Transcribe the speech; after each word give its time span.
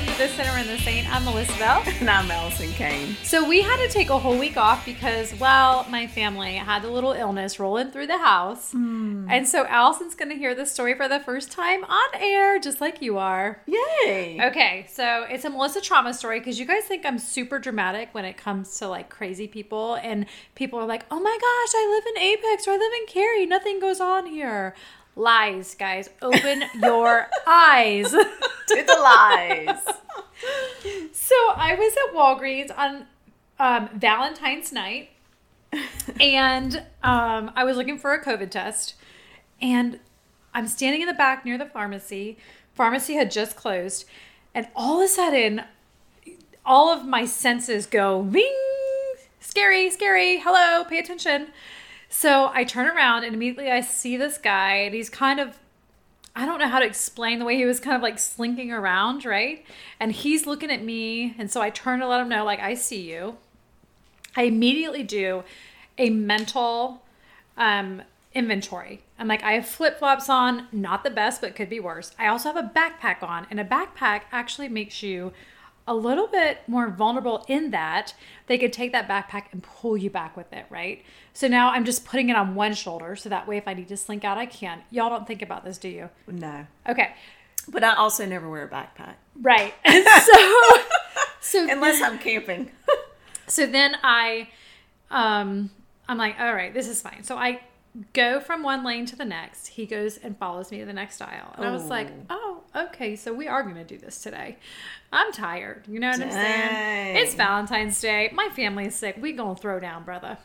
welcome 0.00 0.14
to 0.16 0.22
the 0.22 0.28
Sinner 0.28 0.56
and 0.56 0.68
the 0.68 0.78
Saint. 0.78 1.12
I'm 1.12 1.24
Melissa 1.24 1.58
Bell. 1.58 1.82
And 2.00 2.08
I'm 2.08 2.30
Allison 2.30 2.72
Kane. 2.72 3.16
So 3.22 3.46
we 3.46 3.60
had 3.60 3.76
to 3.76 3.88
take 3.92 4.08
a 4.08 4.18
whole 4.18 4.38
week 4.38 4.56
off 4.56 4.86
because, 4.86 5.38
well, 5.38 5.84
my 5.90 6.06
family 6.06 6.54
had 6.54 6.84
a 6.84 6.90
little 6.90 7.12
illness 7.12 7.60
rolling 7.60 7.90
through 7.90 8.06
the 8.06 8.16
house. 8.16 8.72
Hmm. 8.72 9.26
And 9.28 9.46
so 9.46 9.66
Allison's 9.66 10.14
going 10.14 10.30
to 10.30 10.36
hear 10.36 10.54
this 10.54 10.72
story 10.72 10.94
for 10.94 11.06
the 11.06 11.20
first 11.20 11.52
time 11.52 11.84
on 11.84 12.08
air, 12.14 12.58
just 12.58 12.80
like 12.80 13.02
you 13.02 13.18
are. 13.18 13.60
Yay! 13.66 14.40
Okay, 14.42 14.86
so 14.88 15.26
it's 15.28 15.44
a 15.44 15.50
Melissa 15.50 15.82
trauma 15.82 16.14
story 16.14 16.40
because 16.40 16.58
you 16.58 16.64
guys 16.64 16.84
think 16.84 17.04
I'm 17.04 17.18
super 17.18 17.58
dramatic 17.58 18.08
when 18.12 18.24
it 18.24 18.38
comes 18.38 18.78
to 18.78 18.88
like 18.88 19.10
crazy 19.10 19.48
people, 19.48 19.96
and 19.96 20.24
people 20.54 20.78
are 20.78 20.86
like, 20.86 21.04
"Oh 21.10 21.20
my 21.20 21.36
gosh, 21.40 21.74
I 21.76 21.86
live 21.90 22.16
in 22.16 22.22
Apex 22.22 22.66
or 22.66 22.70
I 22.70 22.76
live 22.76 22.92
in 23.00 23.06
Cary, 23.06 23.44
nothing 23.44 23.80
goes 23.80 24.00
on 24.00 24.26
here." 24.26 24.74
Lies, 25.16 25.74
guys. 25.74 26.08
Open 26.22 26.62
your 26.80 27.28
eyes. 27.46 28.14
To 28.76 28.82
the 28.84 28.94
lies. 29.02 29.78
So 31.12 31.34
I 31.54 31.74
was 31.74 31.92
at 31.92 32.14
Walgreens 32.14 32.76
on 32.76 33.06
um, 33.58 33.90
Valentine's 33.94 34.72
night, 34.72 35.10
and 36.18 36.76
um, 37.02 37.52
I 37.54 37.62
was 37.64 37.76
looking 37.76 37.98
for 37.98 38.14
a 38.14 38.24
COVID 38.24 38.50
test, 38.50 38.94
and 39.60 40.00
I'm 40.54 40.66
standing 40.66 41.02
in 41.02 41.06
the 41.06 41.14
back 41.14 41.44
near 41.44 41.58
the 41.58 41.66
pharmacy. 41.66 42.38
Pharmacy 42.74 43.14
had 43.14 43.30
just 43.30 43.54
closed, 43.54 44.06
and 44.54 44.66
all 44.74 44.98
of 45.00 45.04
a 45.04 45.08
sudden, 45.08 45.62
all 46.64 46.90
of 46.90 47.04
my 47.06 47.26
senses 47.26 47.86
go 47.86 48.20
ring, 48.20 48.56
scary, 49.40 49.90
scary. 49.90 50.38
Hello, 50.38 50.84
pay 50.84 50.98
attention. 50.98 51.48
So 52.08 52.50
I 52.52 52.64
turn 52.64 52.88
around 52.88 53.24
and 53.24 53.34
immediately 53.34 53.70
I 53.70 53.82
see 53.82 54.16
this 54.16 54.38
guy, 54.38 54.76
and 54.76 54.94
he's 54.94 55.10
kind 55.10 55.38
of 55.38 55.58
I 56.34 56.46
don't 56.46 56.58
know 56.58 56.68
how 56.68 56.78
to 56.78 56.86
explain 56.86 57.38
the 57.38 57.44
way 57.44 57.56
he 57.56 57.64
was 57.64 57.80
kind 57.80 57.96
of 57.96 58.02
like 58.02 58.18
slinking 58.18 58.70
around, 58.70 59.24
right? 59.24 59.64
And 59.98 60.12
he's 60.12 60.46
looking 60.46 60.70
at 60.70 60.82
me, 60.82 61.34
and 61.38 61.50
so 61.50 61.60
I 61.60 61.70
turn 61.70 62.00
to 62.00 62.06
let 62.06 62.20
him 62.20 62.28
know, 62.28 62.44
like, 62.44 62.60
I 62.60 62.74
see 62.74 63.00
you. 63.00 63.36
I 64.36 64.42
immediately 64.44 65.02
do 65.02 65.42
a 65.98 66.08
mental 66.10 67.02
um, 67.56 68.02
inventory. 68.32 69.02
I'm 69.18 69.28
like, 69.28 69.42
I 69.42 69.52
have 69.52 69.66
flip 69.66 69.98
flops 69.98 70.28
on, 70.28 70.68
not 70.72 71.02
the 71.04 71.10
best, 71.10 71.40
but 71.40 71.56
could 71.56 71.68
be 71.68 71.80
worse. 71.80 72.12
I 72.18 72.28
also 72.28 72.52
have 72.52 72.56
a 72.56 72.72
backpack 72.74 73.22
on, 73.22 73.46
and 73.50 73.58
a 73.58 73.64
backpack 73.64 74.22
actually 74.30 74.68
makes 74.68 75.02
you 75.02 75.32
a 75.90 75.94
little 75.94 76.28
bit 76.28 76.60
more 76.68 76.88
vulnerable 76.88 77.44
in 77.48 77.72
that 77.72 78.14
they 78.46 78.56
could 78.56 78.72
take 78.72 78.92
that 78.92 79.08
backpack 79.08 79.46
and 79.50 79.60
pull 79.60 79.96
you 79.96 80.08
back 80.08 80.36
with 80.36 80.52
it, 80.52 80.64
right? 80.70 81.02
So 81.34 81.48
now 81.48 81.70
I'm 81.70 81.84
just 81.84 82.04
putting 82.04 82.28
it 82.28 82.36
on 82.36 82.54
one 82.54 82.74
shoulder 82.74 83.16
so 83.16 83.28
that 83.28 83.48
way 83.48 83.56
if 83.56 83.66
I 83.66 83.74
need 83.74 83.88
to 83.88 83.96
slink 83.96 84.24
out, 84.24 84.38
I 84.38 84.46
can. 84.46 84.82
Y'all 84.92 85.10
don't 85.10 85.26
think 85.26 85.42
about 85.42 85.64
this, 85.64 85.78
do 85.78 85.88
you? 85.88 86.08
No. 86.28 86.64
Okay. 86.88 87.12
But 87.66 87.82
I 87.82 87.96
also 87.96 88.24
never 88.24 88.48
wear 88.48 88.64
a 88.64 88.68
backpack. 88.68 89.14
Right. 89.34 89.74
so 89.90 90.80
so 91.40 91.68
Unless 91.68 92.00
I'm 92.02 92.20
camping. 92.20 92.70
so 93.48 93.66
then 93.66 93.96
I 94.04 94.48
um 95.10 95.70
I'm 96.08 96.18
like, 96.18 96.38
all 96.38 96.54
right, 96.54 96.72
this 96.72 96.86
is 96.86 97.02
fine. 97.02 97.24
So 97.24 97.36
I 97.36 97.62
go 98.12 98.38
from 98.38 98.62
one 98.62 98.84
lane 98.84 99.06
to 99.06 99.16
the 99.16 99.24
next. 99.24 99.66
He 99.66 99.86
goes 99.86 100.18
and 100.18 100.38
follows 100.38 100.70
me 100.70 100.78
to 100.78 100.86
the 100.86 100.92
next 100.92 101.20
aisle. 101.20 101.52
And 101.56 101.66
I 101.66 101.72
was 101.72 101.86
like, 101.86 102.10
oh, 102.30 102.59
okay, 102.74 103.16
so 103.16 103.32
we 103.32 103.48
are 103.48 103.62
gonna 103.62 103.84
do 103.84 103.98
this 103.98 104.22
today. 104.22 104.58
I'm 105.12 105.32
tired. 105.32 105.84
You 105.88 106.00
know 106.00 106.10
what 106.10 106.20
I'm 106.20 106.30
saying? 106.30 107.16
It's 107.16 107.34
Valentine's 107.34 108.00
Day. 108.00 108.30
My 108.32 108.48
family 108.48 108.86
is 108.86 108.94
sick. 108.94 109.16
We 109.18 109.32
gonna 109.32 109.56
throw 109.56 109.80
down, 109.80 110.04
brother. 110.04 110.38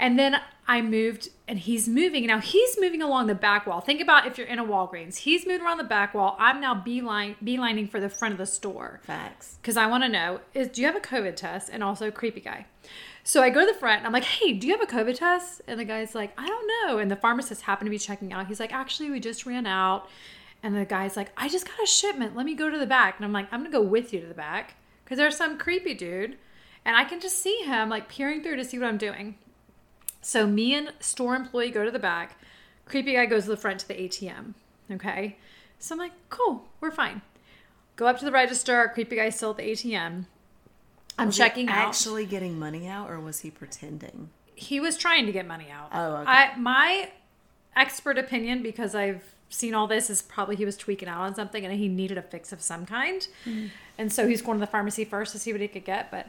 And 0.00 0.16
then 0.16 0.40
I 0.68 0.80
moved, 0.80 1.30
and 1.48 1.58
he's 1.58 1.88
moving. 1.88 2.24
Now 2.26 2.38
he's 2.38 2.78
moving 2.78 3.02
along 3.02 3.26
the 3.26 3.34
back 3.34 3.66
wall. 3.66 3.80
Think 3.80 4.00
about 4.00 4.26
if 4.26 4.38
you're 4.38 4.46
in 4.46 4.60
a 4.60 4.64
Walgreens. 4.64 5.16
He's 5.16 5.44
moving 5.44 5.66
around 5.66 5.78
the 5.78 5.84
back 5.84 6.14
wall. 6.14 6.36
I'm 6.38 6.60
now 6.60 6.74
beeline 6.74 7.34
beelining 7.42 7.90
for 7.90 7.98
the 7.98 8.08
front 8.08 8.32
of 8.32 8.38
the 8.38 8.46
store 8.46 9.00
Facts. 9.02 9.58
because 9.60 9.76
I 9.76 9.86
want 9.86 10.04
to 10.04 10.08
know 10.08 10.40
is 10.54 10.68
do 10.68 10.82
you 10.82 10.86
have 10.86 10.96
a 10.96 11.00
COVID 11.00 11.34
test? 11.34 11.68
And 11.72 11.82
also 11.82 12.10
creepy 12.10 12.40
guy. 12.40 12.66
So 13.24 13.42
I 13.42 13.50
go 13.50 13.60
to 13.60 13.66
the 13.70 13.78
front 13.78 13.98
and 13.98 14.06
I'm 14.06 14.12
like, 14.12 14.24
hey, 14.24 14.54
do 14.54 14.66
you 14.66 14.78
have 14.78 14.82
a 14.82 14.90
COVID 14.90 15.16
test? 15.16 15.60
And 15.66 15.78
the 15.78 15.84
guy's 15.84 16.14
like, 16.14 16.32
I 16.38 16.46
don't 16.46 16.70
know. 16.86 16.98
And 16.98 17.10
the 17.10 17.16
pharmacist 17.16 17.62
happened 17.62 17.86
to 17.86 17.90
be 17.90 17.98
checking 17.98 18.32
out. 18.32 18.46
He's 18.46 18.60
like, 18.60 18.72
actually, 18.72 19.10
we 19.10 19.20
just 19.20 19.44
ran 19.44 19.66
out. 19.66 20.08
And 20.62 20.74
the 20.76 20.84
guy's 20.84 21.16
like, 21.16 21.30
I 21.36 21.48
just 21.48 21.66
got 21.66 21.82
a 21.82 21.86
shipment. 21.86 22.34
Let 22.36 22.44
me 22.46 22.54
go 22.54 22.68
to 22.68 22.78
the 22.78 22.86
back. 22.86 23.16
And 23.16 23.24
I'm 23.24 23.32
like, 23.32 23.46
I'm 23.52 23.60
gonna 23.60 23.70
go 23.70 23.82
with 23.82 24.12
you 24.12 24.20
to 24.20 24.26
the 24.26 24.34
back 24.34 24.74
because 25.04 25.18
there's 25.18 25.36
some 25.36 25.56
creepy 25.56 25.94
dude, 25.94 26.36
and 26.84 26.96
I 26.96 27.04
can 27.04 27.20
just 27.20 27.38
see 27.38 27.62
him 27.64 27.88
like 27.88 28.08
peering 28.08 28.42
through 28.42 28.56
to 28.56 28.64
see 28.64 28.78
what 28.78 28.88
I'm 28.88 28.98
doing. 28.98 29.36
So 30.20 30.46
me 30.46 30.74
and 30.74 30.92
store 31.00 31.36
employee 31.36 31.70
go 31.70 31.84
to 31.84 31.90
the 31.90 31.98
back. 31.98 32.36
Creepy 32.86 33.14
guy 33.14 33.26
goes 33.26 33.44
to 33.44 33.50
the 33.50 33.56
front 33.56 33.80
to 33.80 33.88
the 33.88 33.94
ATM. 33.94 34.54
Okay. 34.90 35.36
So 35.78 35.94
I'm 35.94 35.98
like, 35.98 36.12
cool, 36.28 36.66
we're 36.80 36.90
fine. 36.90 37.22
Go 37.96 38.06
up 38.06 38.18
to 38.18 38.24
the 38.24 38.32
register. 38.32 38.90
Creepy 38.92 39.16
guy's 39.16 39.36
still 39.36 39.50
at 39.50 39.58
the 39.58 39.62
ATM. 39.62 40.26
I'm 41.18 41.26
Was 41.26 41.36
he 41.36 41.42
checking 41.42 41.68
out. 41.68 41.88
actually 41.88 42.26
getting 42.26 42.58
money 42.58 42.86
out 42.86 43.10
or 43.10 43.20
was 43.20 43.40
he 43.40 43.50
pretending? 43.50 44.30
He 44.54 44.80
was 44.80 44.96
trying 44.96 45.26
to 45.26 45.32
get 45.32 45.46
money 45.46 45.68
out. 45.70 45.90
Oh, 45.92 46.16
okay. 46.16 46.30
I 46.30 46.56
my 46.56 47.10
expert 47.76 48.18
opinion 48.18 48.62
because 48.62 48.94
I've 48.94 49.22
seen 49.50 49.74
all 49.74 49.86
this 49.86 50.10
is 50.10 50.22
probably 50.22 50.56
he 50.56 50.64
was 50.64 50.76
tweaking 50.76 51.08
out 51.08 51.20
on 51.20 51.34
something 51.34 51.64
and 51.64 51.74
he 51.74 51.88
needed 51.88 52.18
a 52.18 52.22
fix 52.22 52.52
of 52.52 52.60
some 52.60 52.84
kind. 52.86 53.26
Mm-hmm. 53.46 53.66
And 53.96 54.12
so 54.12 54.28
he's 54.28 54.42
going 54.42 54.58
to 54.58 54.60
the 54.60 54.70
pharmacy 54.70 55.04
first 55.04 55.32
to 55.32 55.38
see 55.38 55.52
what 55.52 55.60
he 55.60 55.68
could 55.68 55.84
get, 55.84 56.10
but 56.10 56.28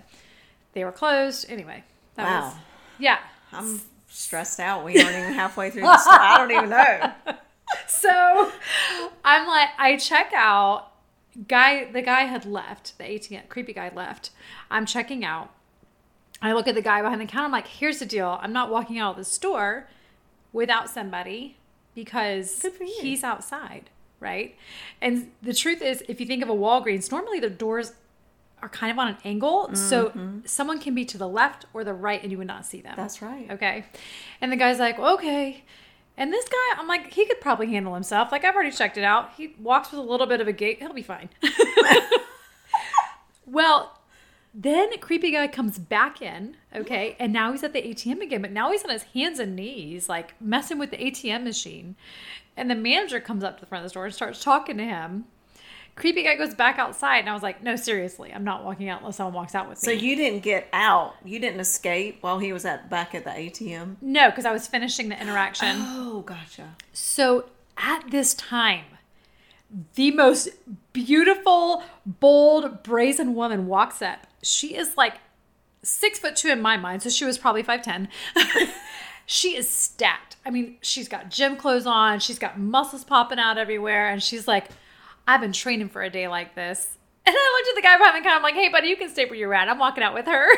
they 0.73 0.83
were 0.85 0.91
closed. 0.91 1.45
Anyway, 1.49 1.83
that 2.15 2.25
Wow. 2.25 2.45
was 2.45 2.53
yeah. 2.97 3.19
I'm 3.51 3.81
stressed 4.07 4.59
out. 4.59 4.85
We 4.85 5.01
aren't 5.01 5.15
even 5.17 5.33
halfway 5.33 5.69
through 5.69 5.81
the 5.83 5.97
story. 5.97 6.17
I 6.19 6.37
don't 6.37 6.51
even 6.51 6.69
know. 6.69 7.13
So 7.87 8.51
I'm 9.23 9.47
like, 9.47 9.69
I 9.77 9.95
check 9.97 10.31
out. 10.33 10.91
Guy, 11.47 11.91
the 11.91 12.01
guy 12.01 12.21
had 12.21 12.43
left. 12.45 12.97
The 12.97 13.03
ATM 13.03 13.47
creepy 13.47 13.73
guy 13.73 13.91
left. 13.95 14.31
I'm 14.71 14.87
checking 14.87 15.23
out. 15.23 15.51
I 16.41 16.53
look 16.53 16.67
at 16.67 16.73
the 16.73 16.81
guy 16.81 17.01
behind 17.03 17.21
the 17.21 17.25
counter. 17.27 17.45
I'm 17.45 17.51
like, 17.51 17.67
here's 17.67 17.99
the 17.99 18.07
deal. 18.07 18.39
I'm 18.41 18.51
not 18.51 18.71
walking 18.71 18.97
out 18.97 19.11
of 19.11 19.17
the 19.17 19.23
store 19.23 19.87
without 20.51 20.89
somebody 20.89 21.57
because 21.95 22.61
Good 22.61 22.73
for 22.73 22.83
you. 22.83 22.97
he's 23.01 23.23
outside, 23.23 23.89
right? 24.19 24.55
And 25.01 25.31
the 25.41 25.53
truth 25.53 25.81
is, 25.81 26.03
if 26.07 26.19
you 26.19 26.25
think 26.25 26.43
of 26.43 26.49
a 26.49 26.53
Walgreens, 26.53 27.11
normally 27.11 27.39
the 27.39 27.49
doors 27.49 27.93
are 28.61 28.69
kind 28.69 28.91
of 28.91 28.99
on 28.99 29.07
an 29.07 29.17
angle, 29.23 29.73
so 29.73 30.09
mm-hmm. 30.09 30.39
someone 30.45 30.79
can 30.79 30.93
be 30.93 31.05
to 31.05 31.17
the 31.17 31.27
left 31.27 31.65
or 31.73 31.83
the 31.83 31.93
right, 31.93 32.21
and 32.21 32.31
you 32.31 32.37
would 32.37 32.47
not 32.47 32.65
see 32.65 32.81
them. 32.81 32.93
That's 32.97 33.21
right. 33.21 33.49
Okay. 33.51 33.85
And 34.41 34.51
the 34.51 34.57
guy's 34.57 34.79
like, 34.79 34.99
okay. 34.99 35.63
And 36.17 36.33
this 36.33 36.45
guy, 36.49 36.77
I'm 36.77 36.87
like, 36.87 37.13
he 37.13 37.25
could 37.25 37.39
probably 37.39 37.67
handle 37.67 37.93
himself. 37.93 38.31
Like, 38.31 38.43
I've 38.43 38.53
already 38.53 38.71
checked 38.71 38.97
it 38.97 39.05
out. 39.05 39.31
He 39.37 39.55
walks 39.59 39.91
with 39.91 39.99
a 39.99 40.03
little 40.03 40.27
bit 40.27 40.41
of 40.41 40.49
a 40.49 40.51
gait. 40.51 40.79
He'll 40.79 40.91
be 40.91 41.01
fine. 41.01 41.29
well, 43.45 43.98
then 44.53 44.97
creepy 44.99 45.31
guy 45.31 45.47
comes 45.47 45.77
back 45.77 46.21
in, 46.21 46.57
okay, 46.75 47.15
and 47.19 47.31
now 47.31 47.51
he's 47.51 47.63
at 47.63 47.73
the 47.73 47.81
ATM 47.81 48.21
again, 48.21 48.41
but 48.41 48.51
now 48.51 48.71
he's 48.71 48.83
on 48.83 48.89
his 48.89 49.03
hands 49.03 49.39
and 49.39 49.55
knees, 49.55 50.09
like 50.09 50.39
messing 50.41 50.79
with 50.79 50.91
the 50.91 50.97
ATM 50.97 51.43
machine. 51.43 51.95
And 52.57 52.69
the 52.69 52.75
manager 52.75 53.19
comes 53.19 53.43
up 53.43 53.57
to 53.57 53.61
the 53.61 53.67
front 53.67 53.83
of 53.83 53.85
the 53.85 53.89
store 53.91 54.05
and 54.05 54.13
starts 54.13 54.43
talking 54.43 54.77
to 54.77 54.83
him. 54.83 55.25
Creepy 55.95 56.23
guy 56.23 56.35
goes 56.35 56.55
back 56.55 56.79
outside, 56.79 57.19
and 57.19 57.29
I 57.29 57.33
was 57.33 57.43
like, 57.43 57.61
no, 57.61 57.75
seriously, 57.75 58.31
I'm 58.33 58.43
not 58.43 58.63
walking 58.63 58.89
out 58.89 59.01
unless 59.01 59.17
someone 59.17 59.33
walks 59.33 59.53
out 59.53 59.67
with 59.67 59.81
me." 59.81 59.85
So 59.85 59.91
you 59.91 60.15
didn't 60.15 60.41
get 60.43 60.67
out. 60.71 61.15
You 61.25 61.39
didn't 61.39 61.59
escape 61.59 62.19
while 62.21 62.39
he 62.39 62.53
was 62.53 62.65
at 62.65 62.89
back 62.89 63.13
at 63.13 63.25
the 63.25 63.31
ATM. 63.31 63.97
no, 64.01 64.29
because 64.29 64.45
I 64.45 64.51
was 64.51 64.65
finishing 64.65 65.09
the 65.09 65.21
interaction. 65.21 65.75
Oh, 65.79 66.21
gotcha. 66.25 66.75
So 66.93 67.45
at 67.77 68.11
this 68.11 68.33
time, 68.33 68.85
the 69.95 70.11
most 70.11 70.49
beautiful, 70.93 71.83
bold, 72.05 72.81
brazen 72.81 73.35
woman 73.35 73.67
walks 73.67 74.01
up. 74.01 74.25
She 74.41 74.75
is 74.75 74.97
like 74.97 75.15
six 75.83 76.19
foot 76.19 76.35
two 76.35 76.49
in 76.49 76.61
my 76.61 76.77
mind, 76.77 77.01
so 77.03 77.09
she 77.09 77.25
was 77.25 77.37
probably 77.37 77.63
5'10. 77.63 78.07
she 79.25 79.55
is 79.55 79.69
stacked. 79.69 80.35
I 80.45 80.49
mean, 80.49 80.77
she's 80.81 81.07
got 81.07 81.29
gym 81.29 81.55
clothes 81.55 81.85
on, 81.85 82.19
she's 82.19 82.39
got 82.39 82.59
muscles 82.59 83.03
popping 83.03 83.39
out 83.39 83.57
everywhere, 83.57 84.09
and 84.09 84.21
she's 84.23 84.47
like, 84.47 84.65
I've 85.27 85.41
been 85.41 85.53
training 85.53 85.89
for 85.89 86.01
a 86.01 86.09
day 86.09 86.27
like 86.27 86.55
this. 86.55 86.97
And 87.25 87.35
I 87.37 87.57
looked 87.57 87.69
at 87.69 87.75
the 87.75 87.81
guy 87.87 87.97
behind 87.97 88.15
the 88.17 88.27
counter, 88.27 88.37
I'm 88.37 88.43
like, 88.43 88.55
hey, 88.55 88.69
buddy, 88.69 88.87
you 88.87 88.97
can 88.97 89.09
stay 89.09 89.25
where 89.25 89.35
you're 89.35 89.53
at. 89.53 89.69
I'm 89.69 89.77
walking 89.77 90.03
out 90.03 90.15
with 90.15 90.25
her. 90.25 90.47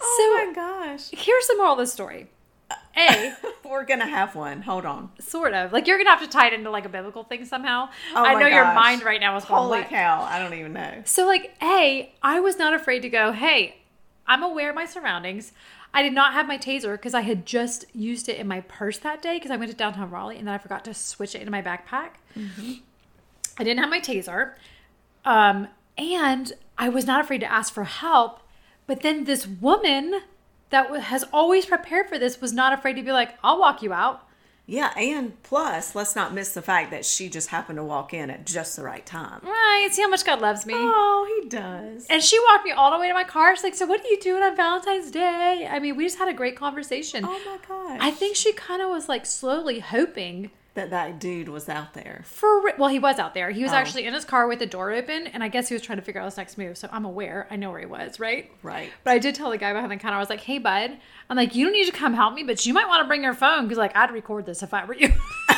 oh 0.00 0.44
my 0.46 0.52
gosh. 0.52 1.10
Here's 1.12 1.46
the 1.46 1.56
moral 1.56 1.74
of 1.74 1.78
the 1.78 1.86
story. 1.86 2.28
A, 2.96 3.34
We're 3.68 3.84
gonna 3.84 4.06
have 4.06 4.34
one. 4.34 4.62
Hold 4.62 4.84
on. 4.84 5.10
Sort 5.18 5.54
of. 5.54 5.72
Like 5.72 5.86
you're 5.86 5.96
gonna 5.96 6.10
have 6.10 6.20
to 6.20 6.28
tie 6.28 6.48
it 6.48 6.52
into 6.52 6.70
like 6.70 6.84
a 6.84 6.90
biblical 6.90 7.24
thing 7.24 7.44
somehow. 7.44 7.88
Oh 8.14 8.24
I 8.24 8.34
know 8.34 8.46
your 8.46 8.64
mind 8.64 9.02
right 9.02 9.20
now 9.20 9.36
is 9.36 9.44
going 9.44 9.62
Holy 9.62 9.82
cow! 9.84 10.22
I 10.22 10.38
don't 10.38 10.52
even 10.54 10.72
know. 10.74 11.02
So 11.04 11.26
like, 11.26 11.54
A, 11.62 12.12
I 12.22 12.40
was 12.40 12.58
not 12.58 12.74
afraid 12.74 13.00
to 13.00 13.08
go, 13.08 13.32
hey, 13.32 13.76
I'm 14.26 14.42
aware 14.42 14.70
of 14.70 14.76
my 14.76 14.84
surroundings. 14.84 15.52
I 15.94 16.02
did 16.02 16.12
not 16.12 16.32
have 16.32 16.46
my 16.46 16.56
taser 16.58 16.92
because 16.92 17.14
I 17.14 17.20
had 17.20 17.44
just 17.44 17.84
used 17.94 18.28
it 18.28 18.38
in 18.38 18.48
my 18.48 18.60
purse 18.62 18.98
that 18.98 19.20
day 19.20 19.36
because 19.36 19.50
I 19.50 19.56
went 19.56 19.70
to 19.70 19.76
downtown 19.76 20.10
Raleigh 20.10 20.38
and 20.38 20.46
then 20.46 20.54
I 20.54 20.58
forgot 20.58 20.84
to 20.86 20.94
switch 20.94 21.34
it 21.34 21.40
into 21.40 21.50
my 21.50 21.60
backpack. 21.62 22.12
I 23.58 23.64
didn't 23.64 23.80
have 23.80 23.90
my 23.90 24.00
taser. 24.00 24.54
Um, 25.24 25.68
and 25.98 26.52
I 26.78 26.88
was 26.88 27.06
not 27.06 27.22
afraid 27.22 27.40
to 27.40 27.50
ask 27.50 27.72
for 27.72 27.84
help. 27.84 28.40
But 28.86 29.02
then 29.02 29.24
this 29.24 29.46
woman 29.46 30.20
that 30.72 30.90
has 31.02 31.24
always 31.32 31.64
prepared 31.66 32.08
for 32.08 32.18
this 32.18 32.40
was 32.40 32.52
not 32.52 32.72
afraid 32.72 32.94
to 32.94 33.02
be 33.02 33.12
like, 33.12 33.38
I'll 33.42 33.58
walk 33.58 33.82
you 33.82 33.92
out. 33.92 34.26
Yeah, 34.64 34.92
and 34.96 35.40
plus, 35.42 35.94
let's 35.94 36.14
not 36.14 36.32
miss 36.32 36.54
the 36.54 36.62
fact 36.62 36.92
that 36.92 37.04
she 37.04 37.28
just 37.28 37.48
happened 37.48 37.78
to 37.78 37.84
walk 37.84 38.14
in 38.14 38.30
at 38.30 38.46
just 38.46 38.76
the 38.76 38.82
right 38.82 39.04
time. 39.04 39.40
Right. 39.42 39.88
See 39.90 40.02
how 40.02 40.08
much 40.08 40.24
God 40.24 40.40
loves 40.40 40.64
me. 40.66 40.74
Oh, 40.76 41.40
he 41.42 41.48
does. 41.48 42.06
And 42.08 42.22
she 42.22 42.38
walked 42.48 42.64
me 42.64 42.70
all 42.70 42.92
the 42.92 42.98
way 42.98 43.08
to 43.08 43.14
my 43.14 43.24
car. 43.24 43.54
She's 43.56 43.64
like, 43.64 43.74
So, 43.74 43.86
what 43.86 44.00
are 44.00 44.08
you 44.08 44.20
doing 44.20 44.42
on 44.42 44.56
Valentine's 44.56 45.10
Day? 45.10 45.68
I 45.70 45.78
mean, 45.80 45.96
we 45.96 46.04
just 46.04 46.18
had 46.18 46.28
a 46.28 46.32
great 46.32 46.56
conversation. 46.56 47.24
Oh 47.26 47.40
my 47.44 47.58
gosh. 47.68 47.98
I 48.00 48.12
think 48.12 48.36
she 48.36 48.52
kind 48.52 48.80
of 48.80 48.88
was 48.88 49.08
like 49.08 49.26
slowly 49.26 49.80
hoping 49.80 50.50
that 50.74 50.88
that 50.90 51.18
dude 51.20 51.48
was 51.48 51.68
out 51.68 51.92
there. 51.94 52.22
for. 52.24 52.72
Well, 52.78 52.88
he 52.88 52.98
was 52.98 53.18
out 53.18 53.34
there. 53.34 53.50
He 53.50 53.62
was 53.62 53.72
Oh. 53.72 53.76
actually 53.76 54.06
in 54.06 54.14
his 54.14 54.24
car 54.24 54.46
with 54.48 54.58
the 54.58 54.66
door 54.66 54.90
open. 54.90 55.26
And 55.26 55.44
I 55.44 55.48
guess 55.48 55.68
he 55.68 55.74
was 55.74 55.82
trying 55.82 55.98
to 55.98 56.02
figure 56.04 56.20
out 56.20 56.24
his 56.24 56.36
next 56.38 56.56
move. 56.56 56.78
So, 56.78 56.88
I'm 56.90 57.04
aware. 57.04 57.46
I 57.50 57.56
know 57.56 57.70
where 57.70 57.80
he 57.80 57.86
was, 57.86 58.18
right? 58.18 58.50
Right. 58.62 58.90
But 59.04 59.10
I 59.12 59.18
did 59.18 59.34
tell 59.34 59.50
the 59.50 59.58
guy 59.58 59.72
behind 59.72 59.92
the 59.92 59.96
counter, 59.96 60.16
I 60.16 60.20
was 60.20 60.30
like, 60.30 60.40
hey, 60.40 60.58
bud, 60.58 60.96
I'm 61.28 61.36
like, 61.36 61.54
you 61.54 61.66
don't 61.66 61.74
need 61.74 61.86
to 61.86 61.92
come 61.92 62.14
help 62.14 62.32
me, 62.34 62.42
but 62.42 62.64
you 62.64 62.72
might 62.72 62.88
want 62.88 63.02
to 63.02 63.06
bring 63.08 63.22
your 63.22 63.34
phone 63.34 63.64
because, 63.64 63.76
like, 63.78 63.94
I'd 63.96 64.10
record 64.12 64.46
this 64.46 64.62
if 64.62 64.72
I 64.72 64.84
were 64.86 64.94
you. 64.94 65.12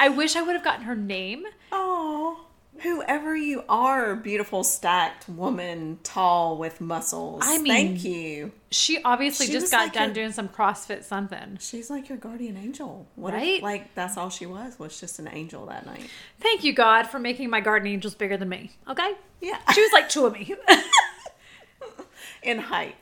I 0.00 0.08
wish 0.08 0.36
I 0.36 0.42
would 0.42 0.54
have 0.54 0.64
gotten 0.64 0.84
her 0.84 0.94
name. 0.94 1.44
Oh, 1.72 2.46
whoever 2.82 3.34
you 3.36 3.64
are, 3.68 4.14
beautiful, 4.16 4.62
stacked 4.64 5.28
woman, 5.28 5.98
tall 6.02 6.56
with 6.58 6.80
muscles. 6.80 7.42
I 7.44 7.58
mean- 7.58 7.66
thank 7.98 8.04
you. 8.04 8.52
She 8.70 9.02
obviously 9.02 9.46
She 9.46 9.52
just 9.52 9.70
got 9.72 9.84
like 9.84 9.92
done 9.94 10.10
a- 10.10 10.14
doing 10.14 10.30
some 10.32 10.48
CrossFit 10.48 11.02
something. 11.02 11.56
She's 11.60 11.88
like 11.88 12.08
your 12.10 12.18
guardian 12.18 12.56
angel. 12.56 13.06
What 13.16 13.32
if, 13.34 13.40
Right? 13.40 13.62
like 13.62 13.94
that's 13.94 14.16
all 14.18 14.28
she 14.30 14.44
was 14.46 14.78
was 14.78 15.00
just 15.00 15.18
an 15.18 15.28
angel 15.32 15.64
that 15.66 15.86
night. 15.86 16.08
Thank 16.40 16.64
you, 16.64 16.72
God, 16.74 17.04
for 17.04 17.18
making 17.18 17.48
my 17.50 17.60
guardian 17.60 17.94
angels 17.94 18.14
bigger 18.14 18.36
than 18.36 18.48
me. 18.50 18.72
Okay? 18.86 19.12
Yeah. 19.40 19.58
She 19.72 19.80
was 19.80 19.92
like 19.92 20.08
two 20.10 20.26
of 20.26 20.34
me. 20.34 20.54
In 22.42 22.58
height 22.58 22.96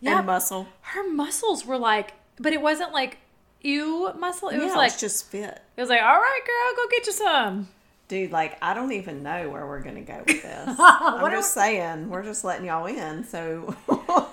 Yeah. 0.00 0.18
and 0.18 0.26
muscle. 0.26 0.68
Her 0.80 1.08
muscles 1.10 1.66
were 1.66 1.78
like, 1.78 2.14
but 2.38 2.52
it 2.52 2.60
wasn't 2.62 2.92
like 2.92 3.18
ew 3.62 4.12
muscle. 4.18 4.48
It 4.48 4.58
was 4.58 4.68
yeah, 4.68 4.76
like, 4.76 4.92
it's 4.92 5.00
just 5.00 5.28
fit. 5.28 5.60
it 5.76 5.80
was 5.80 5.90
like, 5.90 6.02
all 6.02 6.16
right, 6.18 6.40
girl, 6.46 6.76
go 6.84 6.88
get 6.90 7.06
you 7.06 7.12
some. 7.12 7.68
Dude, 8.08 8.30
like 8.30 8.58
I 8.62 8.74
don't 8.74 8.92
even 8.92 9.22
know 9.22 9.48
where 9.48 9.66
we're 9.66 9.80
gonna 9.80 10.02
go 10.02 10.22
with 10.26 10.42
this. 10.42 10.76
I'm 10.78 11.30
just 11.30 11.54
saying, 11.54 12.10
we're 12.10 12.22
just 12.22 12.44
letting 12.44 12.66
y'all 12.66 12.86
in. 12.86 13.24
So 13.24 13.74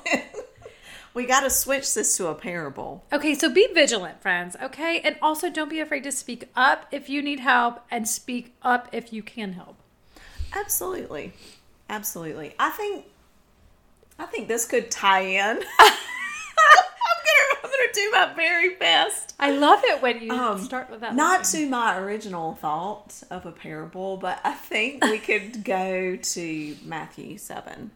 we 1.14 1.26
got 1.26 1.42
to 1.42 1.50
switch 1.50 1.94
this 1.94 2.16
to 2.18 2.28
a 2.28 2.36
parable. 2.36 3.04
Okay, 3.12 3.36
so 3.36 3.50
be 3.50 3.68
vigilant, 3.74 4.22
friends, 4.22 4.56
okay? 4.62 5.02
And 5.02 5.18
also 5.22 5.50
don't 5.50 5.70
be 5.70 5.80
afraid 5.80 6.04
to 6.04 6.12
speak 6.12 6.50
up 6.56 6.86
if 6.92 7.10
you 7.10 7.22
need 7.22 7.40
help 7.40 7.82
and 7.92 8.08
speak 8.08 8.54
up 8.62 8.88
if 8.92 9.12
you 9.12 9.22
can 9.22 9.54
help. 9.54 9.76
Absolutely, 10.54 11.34
absolutely. 11.90 12.54
I 12.60 12.70
think, 12.72 13.06
I 14.20 14.26
think 14.26 14.48
this 14.48 14.66
could 14.66 14.90
tie 14.90 15.22
in. 15.22 15.58
I'm 15.80 17.22
gonna, 17.28 17.62
I'm 17.64 17.70
gonna 17.70 17.94
do 18.12 18.18
my 18.28 18.34
very 18.34 18.76
best. 18.76 19.36
I 19.40 19.52
love 19.52 19.82
it 19.84 20.02
when 20.02 20.22
you 20.22 20.32
Um, 20.32 20.60
start 20.62 20.90
with 20.90 21.02
that. 21.02 21.16
Not 21.16 21.40
line. 21.40 21.44
to 21.44 21.70
my 21.70 21.98
original 21.98 22.56
thought 22.56 23.24
of 23.30 23.46
a 23.46 23.52
parable, 23.52 24.18
but 24.18 24.40
I 24.44 24.54
think 24.54 25.04
we 25.06 25.18
could 25.20 25.64
go 25.66 26.16
to 26.16 26.76
Matthew 26.84 27.38
seven. 27.38 27.92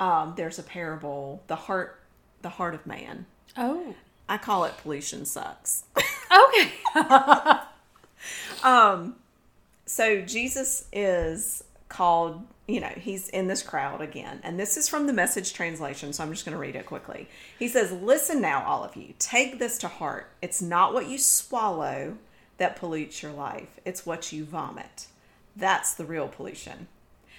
Um, 0.00 0.34
there's 0.36 0.58
a 0.58 0.62
parable, 0.62 1.42
the 1.48 1.56
heart, 1.56 2.00
the 2.42 2.50
heart 2.50 2.74
of 2.74 2.86
man. 2.86 3.26
Oh. 3.56 3.94
I 4.28 4.36
call 4.38 4.64
it 4.64 4.74
pollution 4.82 5.24
sucks. 5.24 5.84
Okay. 6.30 6.72
um, 8.62 9.16
so 9.86 10.20
Jesus 10.22 10.84
is 10.92 11.64
called, 11.88 12.46
you 12.68 12.80
know, 12.80 12.92
he's 12.94 13.30
in 13.30 13.48
this 13.48 13.62
crowd 13.62 14.02
again, 14.02 14.40
and 14.44 14.60
this 14.60 14.76
is 14.76 14.88
from 14.90 15.06
the 15.06 15.12
message 15.12 15.54
translation, 15.54 16.12
so 16.12 16.22
I'm 16.22 16.30
just 16.30 16.44
going 16.44 16.52
to 16.52 16.60
read 16.60 16.76
it 16.76 16.84
quickly. 16.84 17.26
He 17.58 17.66
says, 17.66 17.90
Listen 17.90 18.42
now, 18.42 18.62
all 18.62 18.84
of 18.84 18.94
you, 18.94 19.14
take 19.18 19.58
this 19.58 19.78
to 19.78 19.88
heart. 19.88 20.30
It's 20.42 20.60
not 20.60 20.92
what 20.92 21.08
you 21.08 21.18
swallow 21.18 22.18
that 22.58 22.76
pollutes 22.76 23.22
your 23.22 23.32
life, 23.32 23.80
it's 23.86 24.04
what 24.04 24.32
you 24.32 24.44
vomit. 24.44 25.06
That's 25.56 25.94
the 25.94 26.04
real 26.04 26.28
pollution. 26.28 26.88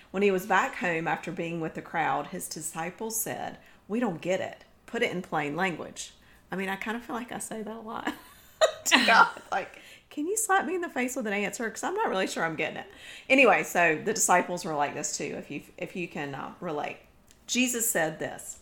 When 0.10 0.24
he 0.24 0.32
was 0.32 0.48
back 0.48 0.76
home 0.78 1.08
after 1.08 1.32
being 1.32 1.62
with 1.62 1.76
the 1.76 1.82
crowd, 1.84 2.28
his 2.28 2.48
disciples 2.48 3.22
said, 3.22 3.60
We 3.88 4.00
don't 4.00 4.22
get 4.22 4.42
it. 4.42 4.64
Put 4.88 5.04
it 5.04 5.12
in 5.12 5.22
plain 5.22 5.56
language. 5.56 6.14
I 6.52 6.56
mean, 6.56 6.70
I 6.70 6.76
kind 6.76 6.98
of 6.98 7.04
feel 7.04 7.16
like 7.16 7.32
I 7.32 7.38
say 7.38 7.62
that 7.62 7.76
a 7.76 7.80
lot 7.80 8.12
to 8.86 9.06
God. 9.06 9.30
Like, 9.52 9.80
can 10.20 10.28
you 10.28 10.36
slap 10.36 10.66
me 10.66 10.76
in 10.76 10.82
the 10.82 10.90
face 10.90 11.16
with 11.16 11.28
an 11.28 11.32
answer? 11.34 11.64
Because 11.64 11.82
I'm 11.82 11.94
not 11.94 12.10
really 12.10 12.28
sure 12.28 12.44
I'm 12.44 12.58
getting 12.58 12.76
it. 12.76 12.88
Anyway, 13.30 13.64
so 13.64 13.98
the 14.04 14.12
disciples 14.12 14.66
were 14.66 14.76
like 14.76 14.94
this 14.94 15.16
too, 15.16 15.36
if 15.38 15.50
you 15.50 15.62
if 15.78 15.96
you 15.96 16.10
can 16.10 16.36
uh, 16.36 16.52
relate. 16.60 16.98
Jesus 17.48 17.90
said 17.90 18.20
this: 18.20 18.60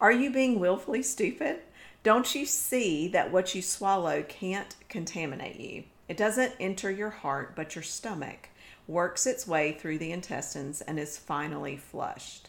Are 0.00 0.12
you 0.12 0.30
being 0.30 0.60
willfully 0.60 1.02
stupid? 1.02 1.58
Don't 2.04 2.32
you 2.36 2.46
see 2.46 3.08
that 3.08 3.32
what 3.32 3.52
you 3.52 3.62
swallow 3.62 4.22
can't 4.28 4.76
contaminate 4.88 5.58
you? 5.58 5.82
It 6.08 6.16
doesn't 6.16 6.54
enter 6.60 6.88
your 6.88 7.10
heart, 7.10 7.56
but 7.56 7.74
your 7.74 7.82
stomach 7.82 8.50
works 8.86 9.26
its 9.26 9.44
way 9.44 9.72
through 9.72 9.98
the 9.98 10.12
intestines 10.12 10.82
and 10.82 11.00
is 11.00 11.18
finally 11.18 11.76
flushed. 11.76 12.48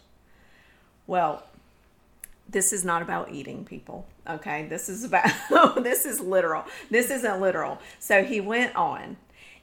Well, 1.07 1.43
this 2.49 2.73
is 2.73 2.85
not 2.85 3.01
about 3.01 3.31
eating 3.31 3.65
people 3.65 4.07
okay? 4.29 4.67
This 4.67 4.89
is 4.89 5.03
about 5.03 5.29
this 5.83 6.05
is 6.05 6.19
literal. 6.19 6.65
This 6.89 7.09
isn't 7.09 7.41
literal. 7.41 7.79
So 7.99 8.23
he 8.23 8.41
went 8.41 8.75
on. 8.75 9.17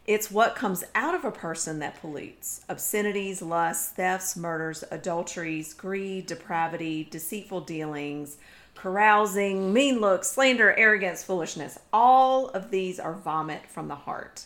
It's 0.07 0.31
what 0.31 0.55
comes 0.55 0.85
out 0.95 1.15
of 1.15 1.25
a 1.25 1.31
person 1.31 1.79
that 1.79 1.99
pollutes. 2.01 2.61
Obscenities 2.69 3.41
lusts 3.41 3.89
thefts 3.91 4.37
murders 4.37 4.85
adulteries 4.91 5.73
greed 5.73 6.27
depravity 6.27 7.09
deceitful 7.11 7.63
dealings 7.63 8.37
carousing 8.75 9.73
mean 9.73 10.01
looks 10.01 10.29
slander 10.29 10.75
arrogance 10.75 11.23
foolishness. 11.23 11.79
All 11.93 12.49
of 12.49 12.71
these 12.71 13.01
are 13.01 13.15
vomit 13.15 13.67
from 13.67 13.89
the 13.89 13.95
heart. 13.95 14.45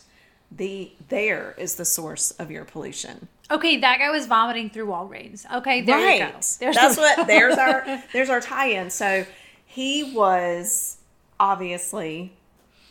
The 0.51 0.93
there 1.09 1.55
is 1.57 1.75
the 1.75 1.85
source 1.85 2.31
of 2.31 2.49
your 2.49 2.63
pollution 2.63 3.27
okay, 3.51 3.77
that 3.77 3.99
guy 3.99 4.09
was 4.09 4.25
vomiting 4.27 4.69
through 4.69 4.87
Walgreens. 4.87 5.45
Okay, 5.51 5.81
there 5.81 5.97
right. 5.97 6.19
you 6.19 6.25
go. 6.27 6.39
There's 6.59 6.75
That's 6.75 6.95
the- 6.95 7.01
what 7.01 7.27
there's 7.27 7.57
our 7.57 8.03
there's 8.13 8.29
our 8.29 8.41
tie-in. 8.41 8.89
So 8.89 9.25
he 9.65 10.13
was 10.13 10.97
obviously, 11.39 12.33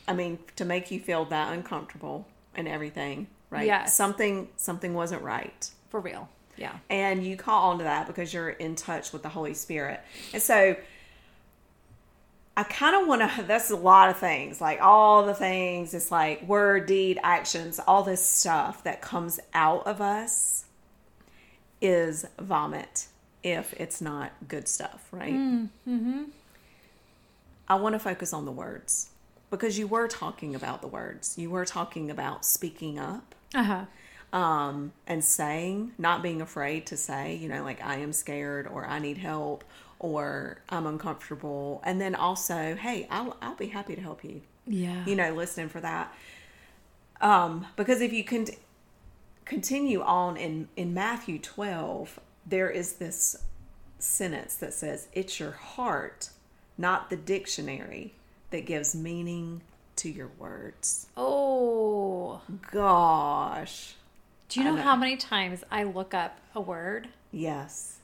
I 0.06 0.12
mean, 0.14 0.38
to 0.56 0.64
make 0.64 0.90
you 0.90 1.00
feel 1.00 1.24
that 1.26 1.52
uncomfortable 1.52 2.26
and 2.54 2.66
everything, 2.66 3.26
right? 3.50 3.66
Yes. 3.66 3.94
Something 3.96 4.48
something 4.56 4.94
wasn't 4.94 5.22
right. 5.22 5.70
for 5.90 6.00
real. 6.00 6.28
Yeah. 6.56 6.76
And 6.90 7.24
you 7.24 7.36
call 7.36 7.70
onto 7.70 7.84
that 7.84 8.06
because 8.08 8.34
you're 8.34 8.50
in 8.50 8.74
touch 8.74 9.12
with 9.12 9.22
the 9.22 9.28
Holy 9.28 9.54
Spirit. 9.54 10.00
And 10.32 10.42
so 10.42 10.76
I 12.58 12.64
kind 12.64 13.00
of 13.00 13.06
want 13.06 13.22
to, 13.22 13.42
that's 13.46 13.70
a 13.70 13.76
lot 13.76 14.10
of 14.10 14.16
things, 14.16 14.60
like 14.60 14.80
all 14.82 15.24
the 15.24 15.32
things. 15.34 15.94
It's 15.94 16.10
like 16.10 16.42
word, 16.46 16.86
deed, 16.86 17.20
actions, 17.22 17.78
all 17.86 18.02
this 18.02 18.24
stuff 18.24 18.82
that 18.82 19.00
comes 19.00 19.38
out 19.54 19.86
of 19.86 20.00
us 20.00 20.64
is 21.80 22.26
vomit 22.40 23.06
if 23.44 23.72
it's 23.74 24.00
not 24.00 24.32
good 24.48 24.66
stuff, 24.66 25.06
right? 25.12 25.32
Mm-hmm. 25.32 26.24
I 27.68 27.74
want 27.76 27.94
to 27.94 28.00
focus 28.00 28.32
on 28.32 28.44
the 28.44 28.50
words 28.50 29.10
because 29.50 29.78
you 29.78 29.86
were 29.86 30.08
talking 30.08 30.56
about 30.56 30.80
the 30.80 30.88
words. 30.88 31.38
You 31.38 31.50
were 31.50 31.64
talking 31.64 32.10
about 32.10 32.44
speaking 32.44 32.98
up 32.98 33.36
Uh 33.54 33.62
huh. 34.32 34.36
um, 34.36 34.92
and 35.06 35.22
saying, 35.24 35.92
not 35.96 36.22
being 36.22 36.40
afraid 36.42 36.86
to 36.86 36.96
say, 36.96 37.36
you 37.36 37.48
know, 37.48 37.62
like 37.62 37.80
I 37.84 37.96
am 37.98 38.12
scared 38.12 38.66
or 38.66 38.84
I 38.84 38.98
need 38.98 39.18
help 39.18 39.62
or 40.00 40.58
I'm 40.68 40.86
uncomfortable. 40.86 41.80
And 41.84 42.00
then 42.00 42.14
also, 42.14 42.74
hey, 42.76 43.06
I'll, 43.10 43.36
I'll 43.42 43.56
be 43.56 43.66
happy 43.68 43.94
to 43.94 44.00
help 44.00 44.22
you, 44.24 44.42
Yeah. 44.66 45.04
you 45.06 45.16
know, 45.16 45.32
listening 45.34 45.68
for 45.68 45.80
that. 45.80 46.14
Um, 47.20 47.66
because 47.76 48.00
if 48.00 48.12
you 48.12 48.22
can 48.24 48.46
continue 49.44 50.00
on 50.02 50.36
in, 50.36 50.68
in 50.76 50.94
Matthew 50.94 51.38
12, 51.38 52.20
there 52.46 52.70
is 52.70 52.94
this 52.94 53.36
sentence 53.98 54.54
that 54.56 54.72
says, 54.72 55.08
it's 55.12 55.40
your 55.40 55.50
heart, 55.52 56.30
not 56.76 57.10
the 57.10 57.16
dictionary, 57.16 58.14
that 58.50 58.64
gives 58.66 58.94
meaning 58.94 59.60
to 59.96 60.08
your 60.08 60.30
words. 60.38 61.06
oh. 61.16 62.40
Gosh. 62.70 63.94
Do 64.48 64.60
you 64.60 64.64
know, 64.64 64.76
know. 64.76 64.82
how 64.82 64.96
many 64.96 65.16
times 65.16 65.64
I 65.70 65.82
look 65.82 66.14
up 66.14 66.38
a 66.54 66.60
word? 66.60 67.08
Yes. 67.32 67.97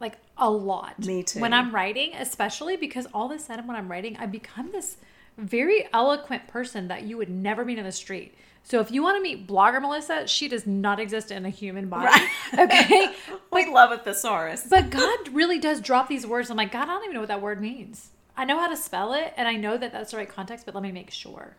Like 0.00 0.18
a 0.36 0.50
lot. 0.50 1.04
Me 1.04 1.22
too. 1.22 1.40
When 1.40 1.52
I'm 1.52 1.74
writing, 1.74 2.14
especially 2.14 2.76
because 2.76 3.06
all 3.12 3.30
of 3.30 3.36
a 3.36 3.38
sudden 3.38 3.66
when 3.66 3.76
I'm 3.76 3.90
writing, 3.90 4.16
I 4.18 4.26
become 4.26 4.70
this 4.72 4.96
very 5.36 5.88
eloquent 5.92 6.46
person 6.48 6.88
that 6.88 7.02
you 7.02 7.16
would 7.16 7.28
never 7.30 7.64
meet 7.64 7.78
in 7.78 7.84
the 7.84 7.92
street. 7.92 8.34
So 8.62 8.80
if 8.80 8.90
you 8.90 9.02
want 9.02 9.16
to 9.16 9.22
meet 9.22 9.46
blogger 9.46 9.80
Melissa, 9.80 10.26
she 10.26 10.46
does 10.48 10.66
not 10.66 11.00
exist 11.00 11.30
in 11.30 11.46
a 11.46 11.50
human 11.50 11.88
body. 11.88 12.12
Okay. 12.58 13.12
We 13.50 13.66
love 13.72 13.90
a 13.92 13.98
thesaurus. 13.98 14.66
But 14.68 14.90
God 14.90 15.28
really 15.32 15.58
does 15.58 15.80
drop 15.80 16.08
these 16.08 16.26
words. 16.26 16.50
I'm 16.50 16.56
like, 16.56 16.70
God, 16.70 16.82
I 16.82 16.86
don't 16.86 17.04
even 17.04 17.14
know 17.14 17.20
what 17.20 17.28
that 17.28 17.40
word 17.40 17.60
means. 17.60 18.10
I 18.36 18.44
know 18.44 18.60
how 18.60 18.68
to 18.68 18.76
spell 18.76 19.14
it 19.14 19.32
and 19.36 19.48
I 19.48 19.54
know 19.56 19.76
that 19.78 19.90
that's 19.90 20.10
the 20.12 20.18
right 20.18 20.28
context, 20.28 20.64
but 20.66 20.74
let 20.74 20.82
me 20.82 20.92
make 20.92 21.10
sure. 21.10 21.56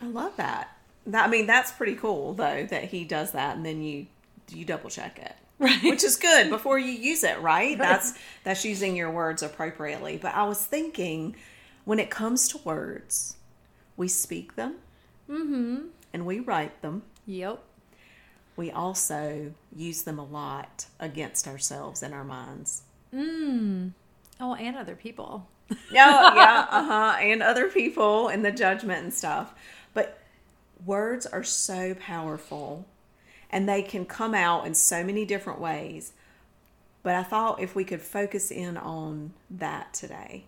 I 0.00 0.06
love 0.06 0.36
that. 0.36 0.76
that. 1.06 1.26
I 1.26 1.30
mean, 1.30 1.46
that's 1.46 1.70
pretty 1.72 1.94
cool 1.94 2.34
though 2.34 2.66
that 2.66 2.84
he 2.84 3.04
does 3.04 3.32
that, 3.32 3.56
and 3.56 3.64
then 3.64 3.82
you 3.82 4.06
you 4.52 4.64
double 4.64 4.90
check 4.90 5.18
it, 5.18 5.34
Right. 5.58 5.82
which 5.84 6.04
is 6.04 6.16
good 6.16 6.50
before 6.50 6.78
you 6.78 6.92
use 6.92 7.24
it. 7.24 7.40
Right? 7.40 7.78
That's 7.78 8.12
that's 8.44 8.62
using 8.62 8.94
your 8.94 9.10
words 9.10 9.42
appropriately. 9.42 10.18
But 10.18 10.34
I 10.34 10.44
was 10.44 10.62
thinking, 10.62 11.34
when 11.86 11.98
it 11.98 12.10
comes 12.10 12.46
to 12.48 12.58
words, 12.58 13.36
we 13.96 14.06
speak 14.06 14.56
them 14.56 14.74
mm-hmm. 15.30 15.86
and 16.12 16.26
we 16.26 16.40
write 16.40 16.82
them. 16.82 17.04
Yep. 17.26 17.62
We 18.56 18.70
also 18.70 19.52
use 19.74 20.02
them 20.02 20.18
a 20.18 20.24
lot 20.24 20.86
against 20.98 21.46
ourselves 21.46 22.02
in 22.02 22.12
our 22.12 22.24
minds. 22.24 22.82
Mm. 23.14 23.92
Oh, 24.40 24.54
and 24.54 24.76
other 24.76 24.94
people. 24.94 25.46
Yeah, 25.90 26.34
yeah, 26.34 26.66
uh 26.70 26.84
huh. 26.84 27.16
And 27.20 27.42
other 27.42 27.68
people 27.68 28.28
and 28.28 28.44
the 28.44 28.52
judgment 28.52 29.02
and 29.02 29.12
stuff. 29.12 29.54
But 29.94 30.20
words 30.84 31.26
are 31.26 31.44
so 31.44 31.94
powerful 31.94 32.86
and 33.50 33.68
they 33.68 33.82
can 33.82 34.04
come 34.04 34.34
out 34.34 34.66
in 34.66 34.74
so 34.74 35.04
many 35.04 35.24
different 35.24 35.60
ways. 35.60 36.12
But 37.02 37.14
I 37.14 37.22
thought 37.22 37.60
if 37.60 37.74
we 37.74 37.84
could 37.84 38.02
focus 38.02 38.50
in 38.50 38.76
on 38.76 39.32
that 39.50 39.94
today 39.94 40.44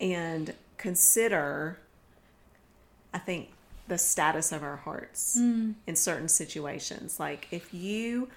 and 0.00 0.52
consider, 0.76 1.78
I 3.14 3.18
think, 3.18 3.50
the 3.88 3.98
status 3.98 4.52
of 4.52 4.62
our 4.62 4.76
hearts 4.76 5.36
mm. 5.38 5.74
in 5.86 5.96
certain 5.96 6.28
situations. 6.28 7.20
Like 7.20 7.46
if 7.50 7.72
you, 7.72 8.28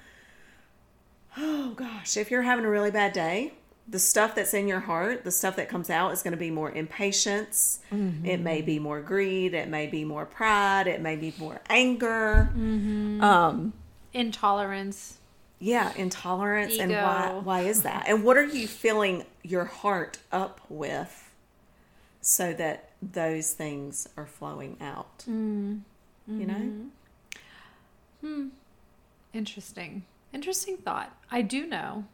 oh 1.38 1.72
gosh, 1.76 2.18
if 2.18 2.30
you're 2.30 2.44
having 2.44 2.66
a 2.66 2.70
really 2.70 2.92
bad 2.92 3.14
day, 3.14 3.54
the 3.88 4.00
stuff 4.00 4.36
that's 4.36 4.54
in 4.54 4.68
your 4.68 4.80
heart, 4.80 5.24
the 5.24 5.32
stuff 5.32 5.56
that 5.58 5.70
comes 5.70 5.90
out 5.90 6.12
is 6.12 6.24
going 6.24 6.32
to 6.32 6.38
be 6.38 6.50
more 6.50 6.72
impatience. 6.72 7.80
It 8.26 8.40
may 8.40 8.62
be 8.62 8.76
mm-hmm. 8.76 8.84
more 8.84 9.02
greed. 9.02 9.54
It 9.54 9.70
may 9.70 9.86
be 9.88 10.04
more 10.04 10.26
pride. 10.26 10.88
It 10.88 11.02
may 11.02 11.16
be 11.16 11.34
more 11.38 11.62
anger. 11.70 12.50
Mm-hmm. 12.56 13.24
Um, 13.24 13.74
Intolerance. 14.16 15.18
yeah, 15.60 15.92
intolerance. 15.96 16.78
And 16.80 16.92
why, 16.92 17.40
why 17.44 17.60
is 17.62 17.84
that? 17.84 18.06
And 18.08 18.24
what 18.24 18.38
are 18.38 18.46
you 18.46 18.68
filling 18.68 19.26
your 19.44 19.66
heart 19.66 20.18
up 20.32 20.62
with 20.70 21.32
so 22.22 22.54
that 22.54 22.90
those 23.02 23.52
things 23.54 24.08
are 24.18 24.26
flowing 24.26 24.78
out? 24.82 25.20
Mm, 25.30 25.82
you 26.28 26.46
know? 26.46 26.54
Mm-hmm. 26.54 26.88
hmm 28.22 28.48
Interesting. 29.34 30.04
Interesting 30.34 30.78
thought. 30.78 31.14
I 31.30 31.42
do 31.42 31.66
know, 31.68 32.06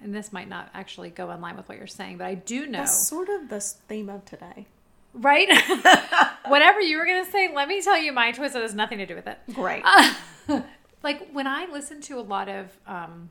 and 0.00 0.14
this 0.14 0.32
might 0.32 0.48
not 0.48 0.70
actually 0.72 1.10
go 1.10 1.30
in 1.32 1.40
line 1.40 1.56
with 1.56 1.68
what 1.68 1.78
you're 1.78 1.86
saying, 1.88 2.18
but 2.18 2.26
I 2.28 2.34
do 2.34 2.66
know. 2.66 2.78
That's 2.78 3.08
sort 3.08 3.28
of 3.28 3.48
the 3.48 3.60
theme 3.60 4.08
of 4.08 4.24
today. 4.24 4.66
Right? 5.14 5.48
Whatever 6.46 6.80
you 6.80 6.96
were 6.98 7.04
going 7.06 7.24
to 7.24 7.30
say, 7.30 7.52
let 7.52 7.66
me 7.66 7.82
tell 7.82 7.98
you 7.98 8.12
my 8.12 8.30
twist 8.30 8.54
that 8.54 8.62
has 8.62 8.74
nothing 8.74 8.98
to 8.98 9.06
do 9.06 9.14
with 9.16 9.26
it. 9.26 9.38
Great. 9.52 9.82
Uh, 10.50 10.62
like 11.02 11.30
when 11.32 11.46
I 11.46 11.66
listen 11.66 12.00
to 12.02 12.18
a 12.18 12.22
lot 12.22 12.48
of 12.48 12.78
um, 12.86 13.30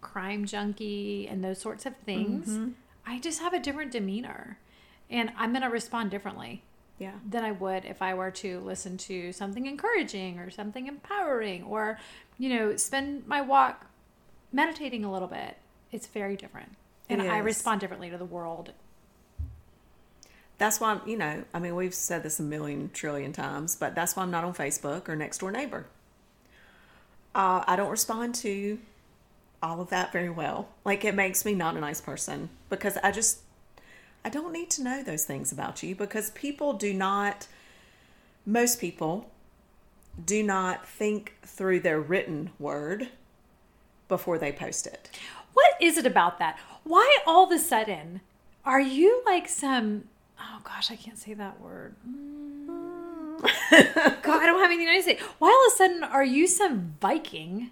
crime 0.00 0.44
junkie 0.44 1.26
and 1.28 1.42
those 1.42 1.58
sorts 1.58 1.86
of 1.86 1.96
things, 1.98 2.48
I 3.06 3.18
just 3.18 3.40
have 3.40 3.52
a 3.52 3.58
different 3.58 3.90
demeanor, 3.90 4.58
and 5.10 5.32
I'm 5.36 5.52
going 5.52 5.62
to 5.62 5.68
respond 5.68 6.10
differently 6.10 6.62
yeah. 6.98 7.14
than 7.28 7.44
I 7.44 7.52
would 7.52 7.84
if 7.84 8.02
I 8.02 8.14
were 8.14 8.30
to 8.32 8.60
listen 8.60 8.96
to 8.98 9.32
something 9.32 9.66
encouraging 9.66 10.38
or 10.38 10.50
something 10.50 10.86
empowering, 10.86 11.64
or 11.64 11.98
you 12.38 12.48
know, 12.50 12.76
spend 12.76 13.26
my 13.26 13.40
walk 13.40 13.86
meditating 14.52 15.04
a 15.04 15.12
little 15.12 15.28
bit. 15.28 15.56
It's 15.90 16.06
very 16.06 16.36
different, 16.36 16.76
and 17.08 17.22
I 17.22 17.38
respond 17.38 17.80
differently 17.80 18.10
to 18.10 18.18
the 18.18 18.24
world. 18.24 18.72
That's 20.58 20.80
why, 20.80 20.90
I'm, 20.90 21.08
you 21.08 21.16
know, 21.16 21.44
I 21.54 21.60
mean, 21.60 21.76
we've 21.76 21.94
said 21.94 22.24
this 22.24 22.40
a 22.40 22.42
million 22.42 22.90
trillion 22.92 23.32
times, 23.32 23.76
but 23.76 23.94
that's 23.94 24.16
why 24.16 24.24
I'm 24.24 24.30
not 24.32 24.42
on 24.42 24.54
Facebook 24.54 25.08
or 25.08 25.14
Next 25.14 25.38
Door 25.38 25.52
Neighbor. 25.52 25.86
Uh, 27.38 27.62
I 27.68 27.76
don't 27.76 27.88
respond 27.88 28.34
to 28.36 28.80
all 29.62 29.80
of 29.80 29.90
that 29.90 30.12
very 30.12 30.28
well. 30.28 30.70
Like, 30.84 31.04
it 31.04 31.14
makes 31.14 31.44
me 31.44 31.54
not 31.54 31.76
a 31.76 31.80
nice 31.80 32.00
person 32.00 32.48
because 32.68 32.96
I 32.96 33.12
just, 33.12 33.42
I 34.24 34.28
don't 34.28 34.52
need 34.52 34.70
to 34.70 34.82
know 34.82 35.04
those 35.04 35.24
things 35.24 35.52
about 35.52 35.80
you 35.84 35.94
because 35.94 36.30
people 36.30 36.72
do 36.72 36.92
not, 36.92 37.46
most 38.44 38.80
people 38.80 39.30
do 40.24 40.42
not 40.42 40.88
think 40.88 41.34
through 41.44 41.78
their 41.78 42.00
written 42.00 42.50
word 42.58 43.10
before 44.08 44.36
they 44.36 44.50
post 44.50 44.88
it. 44.88 45.08
What 45.54 45.74
is 45.80 45.96
it 45.96 46.06
about 46.06 46.40
that? 46.40 46.58
Why 46.82 47.18
all 47.24 47.44
of 47.44 47.52
a 47.52 47.58
sudden 47.60 48.20
are 48.64 48.80
you 48.80 49.22
like 49.24 49.48
some? 49.48 50.08
Oh 50.40 50.58
gosh, 50.64 50.90
I 50.90 50.96
can't 50.96 51.18
say 51.18 51.34
that 51.34 51.60
word. 51.60 51.94
Mm. 52.08 52.57
God, 54.22 54.42
I 54.42 54.46
don't 54.46 54.60
have 54.60 54.70
anything 54.70 54.94
to 54.96 55.02
say. 55.02 55.18
Why 55.38 55.48
all 55.48 55.66
of 55.66 55.72
a 55.72 55.76
sudden 55.76 56.04
are 56.04 56.24
you 56.24 56.46
some 56.46 56.94
Viking 57.00 57.70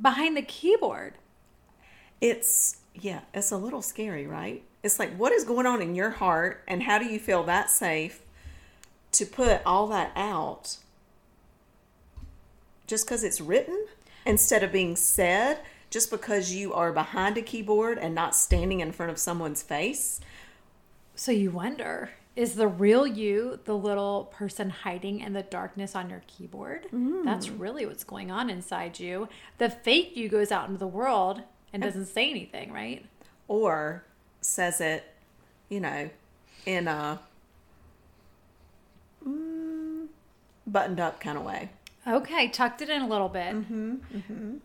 behind 0.00 0.36
the 0.36 0.42
keyboard? 0.42 1.14
it's 2.20 2.78
yeah 2.94 3.20
it's 3.32 3.50
a 3.50 3.56
little 3.56 3.82
scary 3.82 4.26
right 4.26 4.62
it's 4.82 4.98
like 4.98 5.14
what 5.16 5.32
is 5.32 5.44
going 5.44 5.66
on 5.66 5.80
in 5.80 5.94
your 5.94 6.10
heart 6.10 6.62
and 6.68 6.82
how 6.82 6.98
do 6.98 7.06
you 7.06 7.18
feel 7.18 7.42
that 7.44 7.70
safe 7.70 8.20
to 9.12 9.24
put 9.24 9.60
all 9.64 9.86
that 9.86 10.12
out 10.14 10.76
just 12.86 13.06
because 13.06 13.24
it's 13.24 13.40
written 13.40 13.86
instead 14.26 14.62
of 14.62 14.72
being 14.72 14.96
said 14.96 15.58
just 15.88 16.10
because 16.10 16.52
you 16.52 16.72
are 16.72 16.92
behind 16.92 17.36
a 17.36 17.42
keyboard 17.42 17.98
and 17.98 18.14
not 18.14 18.36
standing 18.36 18.80
in 18.80 18.92
front 18.92 19.10
of 19.10 19.18
someone's 19.18 19.62
face 19.62 20.20
So 21.14 21.32
you 21.32 21.50
wonder 21.50 22.10
is 22.40 22.54
the 22.54 22.68
real 22.68 23.06
you 23.06 23.60
the 23.64 23.76
little 23.76 24.24
person 24.32 24.70
hiding 24.70 25.20
in 25.20 25.32
the 25.32 25.42
darkness 25.42 25.94
on 25.94 26.10
your 26.10 26.22
keyboard? 26.26 26.86
Mm. 26.92 27.24
That's 27.24 27.48
really 27.48 27.86
what's 27.86 28.04
going 28.04 28.30
on 28.30 28.48
inside 28.50 28.98
you. 28.98 29.28
The 29.58 29.70
fake 29.70 30.16
you 30.16 30.28
goes 30.28 30.50
out 30.50 30.68
into 30.68 30.78
the 30.78 30.86
world 30.86 31.42
and 31.72 31.82
doesn't 31.82 32.06
say 32.06 32.30
anything, 32.30 32.72
right? 32.72 33.06
or 33.50 34.04
says 34.40 34.80
it 34.80 35.04
you 35.68 35.80
know 35.80 36.08
in 36.64 36.86
a 36.86 37.18
mm, 39.26 40.06
buttoned 40.66 41.00
up 41.00 41.20
kind 41.20 41.36
of 41.36 41.44
way 41.44 41.68
Okay, 42.06 42.48
tucked 42.48 42.80
it 42.80 42.88
in 42.88 43.02
a 43.02 43.06
little 43.06 43.28
bit. 43.28 43.54
Mm-hmm, 43.54 43.94
mm-hmm. 44.14 44.56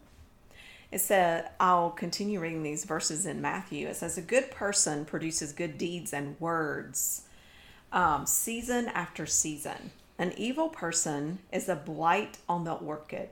It 0.89 1.00
said, 1.00 1.50
I'll 1.60 1.89
continue 1.89 2.39
reading 2.39 2.63
these 2.63 2.86
verses 2.86 3.25
in 3.25 3.41
Matthew. 3.41 3.89
It 3.89 3.98
says, 3.98 4.17
A 4.17 4.22
good 4.22 4.51
person 4.51 5.03
produces 5.03 5.51
good 5.51 5.77
deeds 5.77 6.13
and 6.13 6.39
words 6.39 7.24
um, 7.96 8.25
season 8.25 8.90
after 8.90 9.25
season. 9.25 9.92
An 10.20 10.34
evil 10.38 10.70
person 10.70 11.40
is 11.52 11.70
a 11.70 11.75
blight 11.75 12.38
on 12.48 12.66
the 12.66 12.74
orchid. 12.74 13.30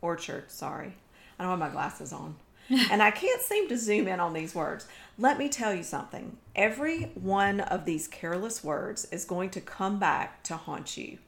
Orchard, 0.00 0.50
sorry. 0.50 0.94
I 1.38 1.42
don't 1.42 1.50
have 1.50 1.58
my 1.58 1.68
glasses 1.68 2.12
on. 2.12 2.36
and 2.90 3.02
I 3.02 3.10
can't 3.10 3.42
seem 3.42 3.68
to 3.68 3.76
zoom 3.76 4.06
in 4.06 4.20
on 4.20 4.32
these 4.32 4.54
words. 4.54 4.86
Let 5.18 5.38
me 5.38 5.48
tell 5.48 5.74
you 5.74 5.82
something. 5.82 6.36
Every 6.54 7.10
one 7.14 7.60
of 7.60 7.84
these 7.84 8.06
careless 8.06 8.62
words 8.62 9.06
is 9.06 9.24
going 9.24 9.50
to 9.50 9.60
come 9.60 9.98
back 9.98 10.42
to 10.44 10.56
haunt 10.56 10.96
you. 10.96 11.18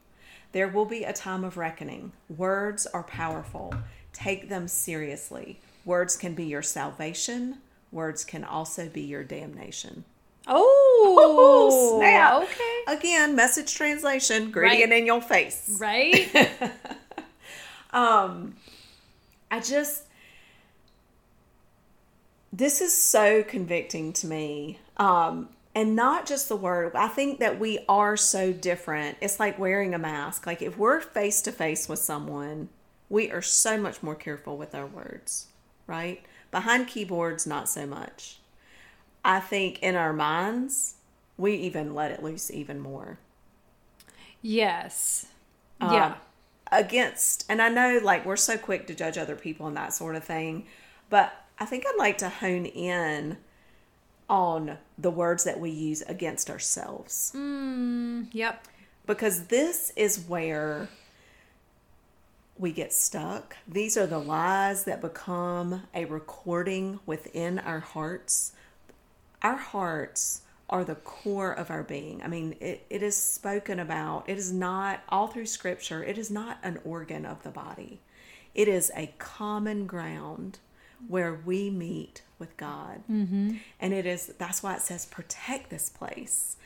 There 0.53 0.69
will 0.69 0.85
be 0.85 1.03
a 1.03 1.13
time 1.13 1.43
of 1.43 1.57
reckoning. 1.57 2.13
Words 2.29 2.85
are 2.87 3.03
powerful. 3.03 3.73
Take 4.13 4.47
them 4.47 4.67
seriously. 4.69 5.59
Words 5.83 6.15
can 6.15 6.33
be 6.33 6.45
your 6.45 6.61
salvation. 6.61 7.57
Words 7.91 8.23
can 8.23 8.43
also 8.43 8.87
be 8.87 9.01
your 9.01 9.23
damnation. 9.23 10.05
Oh, 10.47 11.97
snap. 11.99 12.43
Okay. 12.43 12.97
Again, 12.97 13.35
message 13.35 13.73
translation, 13.73 14.51
gradient 14.51 14.91
Right. 14.91 14.99
in 14.99 15.05
your 15.05 15.21
face. 15.21 15.77
Right? 15.79 16.51
Um 17.91 18.55
I 19.51 19.59
just 19.59 20.03
this 22.51 22.81
is 22.81 22.95
so 22.95 23.43
convicting 23.43 24.13
to 24.13 24.27
me. 24.27 24.79
Um 24.97 25.49
and 25.75 25.95
not 25.95 26.25
just 26.25 26.49
the 26.49 26.55
word. 26.55 26.95
I 26.95 27.07
think 27.07 27.39
that 27.39 27.59
we 27.59 27.79
are 27.89 28.15
so 28.17 28.51
different. 28.53 29.17
It's 29.21 29.39
like 29.39 29.57
wearing 29.59 29.93
a 29.93 29.99
mask. 29.99 30.45
Like 30.47 30.61
if 30.63 30.77
we're 30.77 31.01
face 31.01 31.41
to 31.43 31.51
face 31.51 31.87
with 31.89 31.99
someone, 31.99 32.69
we 33.09 33.31
are 33.31 33.41
so 33.43 33.77
much 33.77 34.01
more 34.03 34.15
careful 34.15 34.55
with 34.57 34.73
our 34.75 34.85
words, 34.87 35.47
right? 35.87 36.23
Behind 36.51 36.87
keyboards 36.87 37.45
not 37.47 37.69
so 37.69 37.85
much. 37.87 38.39
I 39.25 39.39
think 39.39 39.79
in 39.81 39.95
our 39.95 40.13
minds, 40.13 40.95
we 41.37 41.53
even 41.55 41.93
let 41.95 42.11
it 42.11 42.21
loose 42.23 42.51
even 42.51 42.79
more. 42.79 43.17
yes. 44.41 45.27
Um, 45.81 45.93
yeah. 45.93 46.15
against 46.71 47.45
and 47.49 47.61
i 47.61 47.67
know 47.67 47.99
like 48.01 48.25
we're 48.25 48.37
so 48.37 48.57
quick 48.57 48.87
to 48.87 48.95
judge 48.95 49.17
other 49.17 49.35
people 49.35 49.67
and 49.67 49.75
that 49.75 49.93
sort 49.93 50.15
of 50.15 50.23
thing 50.23 50.65
but 51.09 51.33
i 51.59 51.65
think 51.65 51.83
i'd 51.85 51.97
like 51.97 52.17
to 52.19 52.29
hone 52.29 52.65
in 52.65 53.35
on 54.29 54.77
the 54.97 55.09
words 55.11 55.43
that 55.43 55.59
we 55.59 55.69
use 55.71 56.01
against 56.03 56.49
ourselves 56.49 57.33
Mm, 57.35 58.27
Yep. 58.31 58.65
because 59.05 59.47
this 59.47 59.91
is 59.97 60.19
where 60.25 60.87
we 62.57 62.71
get 62.71 62.93
stuck 62.93 63.57
these 63.67 63.97
are 63.97 64.07
the 64.07 64.19
lies 64.19 64.85
that 64.85 65.01
become 65.01 65.83
a 65.93 66.05
recording 66.05 66.99
within 67.05 67.59
our 67.59 67.79
hearts 67.81 68.53
our 69.43 69.57
hearts 69.57 70.41
are 70.69 70.83
the 70.83 70.95
core 70.95 71.51
of 71.51 71.69
our 71.69 71.83
being. 71.83 72.23
I 72.23 72.27
mean, 72.27 72.55
it, 72.59 72.85
it 72.89 73.03
is 73.03 73.15
spoken 73.15 73.79
about. 73.79 74.27
It 74.27 74.37
is 74.37 74.51
not, 74.51 75.01
all 75.09 75.27
through 75.27 75.45
scripture, 75.45 76.03
it 76.03 76.17
is 76.17 76.31
not 76.31 76.57
an 76.63 76.79
organ 76.83 77.25
of 77.25 77.43
the 77.43 77.51
body. 77.51 77.99
It 78.55 78.67
is 78.67 78.91
a 78.95 79.13
common 79.17 79.85
ground 79.85 80.59
where 81.07 81.33
we 81.33 81.69
meet 81.69 82.21
with 82.39 82.55
God. 82.57 83.03
Mm-hmm. 83.11 83.57
And 83.79 83.93
it 83.93 84.05
is 84.05 84.33
that's 84.37 84.63
why 84.63 84.75
it 84.75 84.81
says 84.81 85.05
protect 85.05 85.69
this 85.69 85.89
place. 85.89 86.57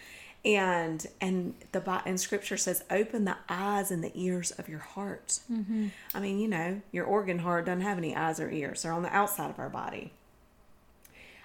And 0.46 1.06
and 1.20 1.56
the 1.72 2.02
and 2.06 2.20
scripture 2.20 2.58
says 2.58 2.84
open 2.90 3.26
the 3.26 3.38
eyes 3.50 3.90
and 3.92 4.04
the 4.04 4.12
ears 4.14 4.52
of 4.52 4.70
your 4.70 4.80
heart. 4.80 5.40
Mm-hmm. 5.52 5.88
I 6.14 6.20
mean, 6.20 6.40
you 6.40 6.48
know, 6.48 6.82
your 6.92 7.06
organ 7.06 7.40
heart 7.40 7.66
doesn't 7.66 7.82
have 7.82 7.98
any 7.98 8.16
eyes 8.16 8.40
or 8.40 8.50
ears. 8.50 8.84
They're 8.84 8.94
on 8.94 9.04
the 9.04 9.16
outside 9.16 9.50
of 9.50 9.60
our 9.60 9.70
body. 9.70 10.14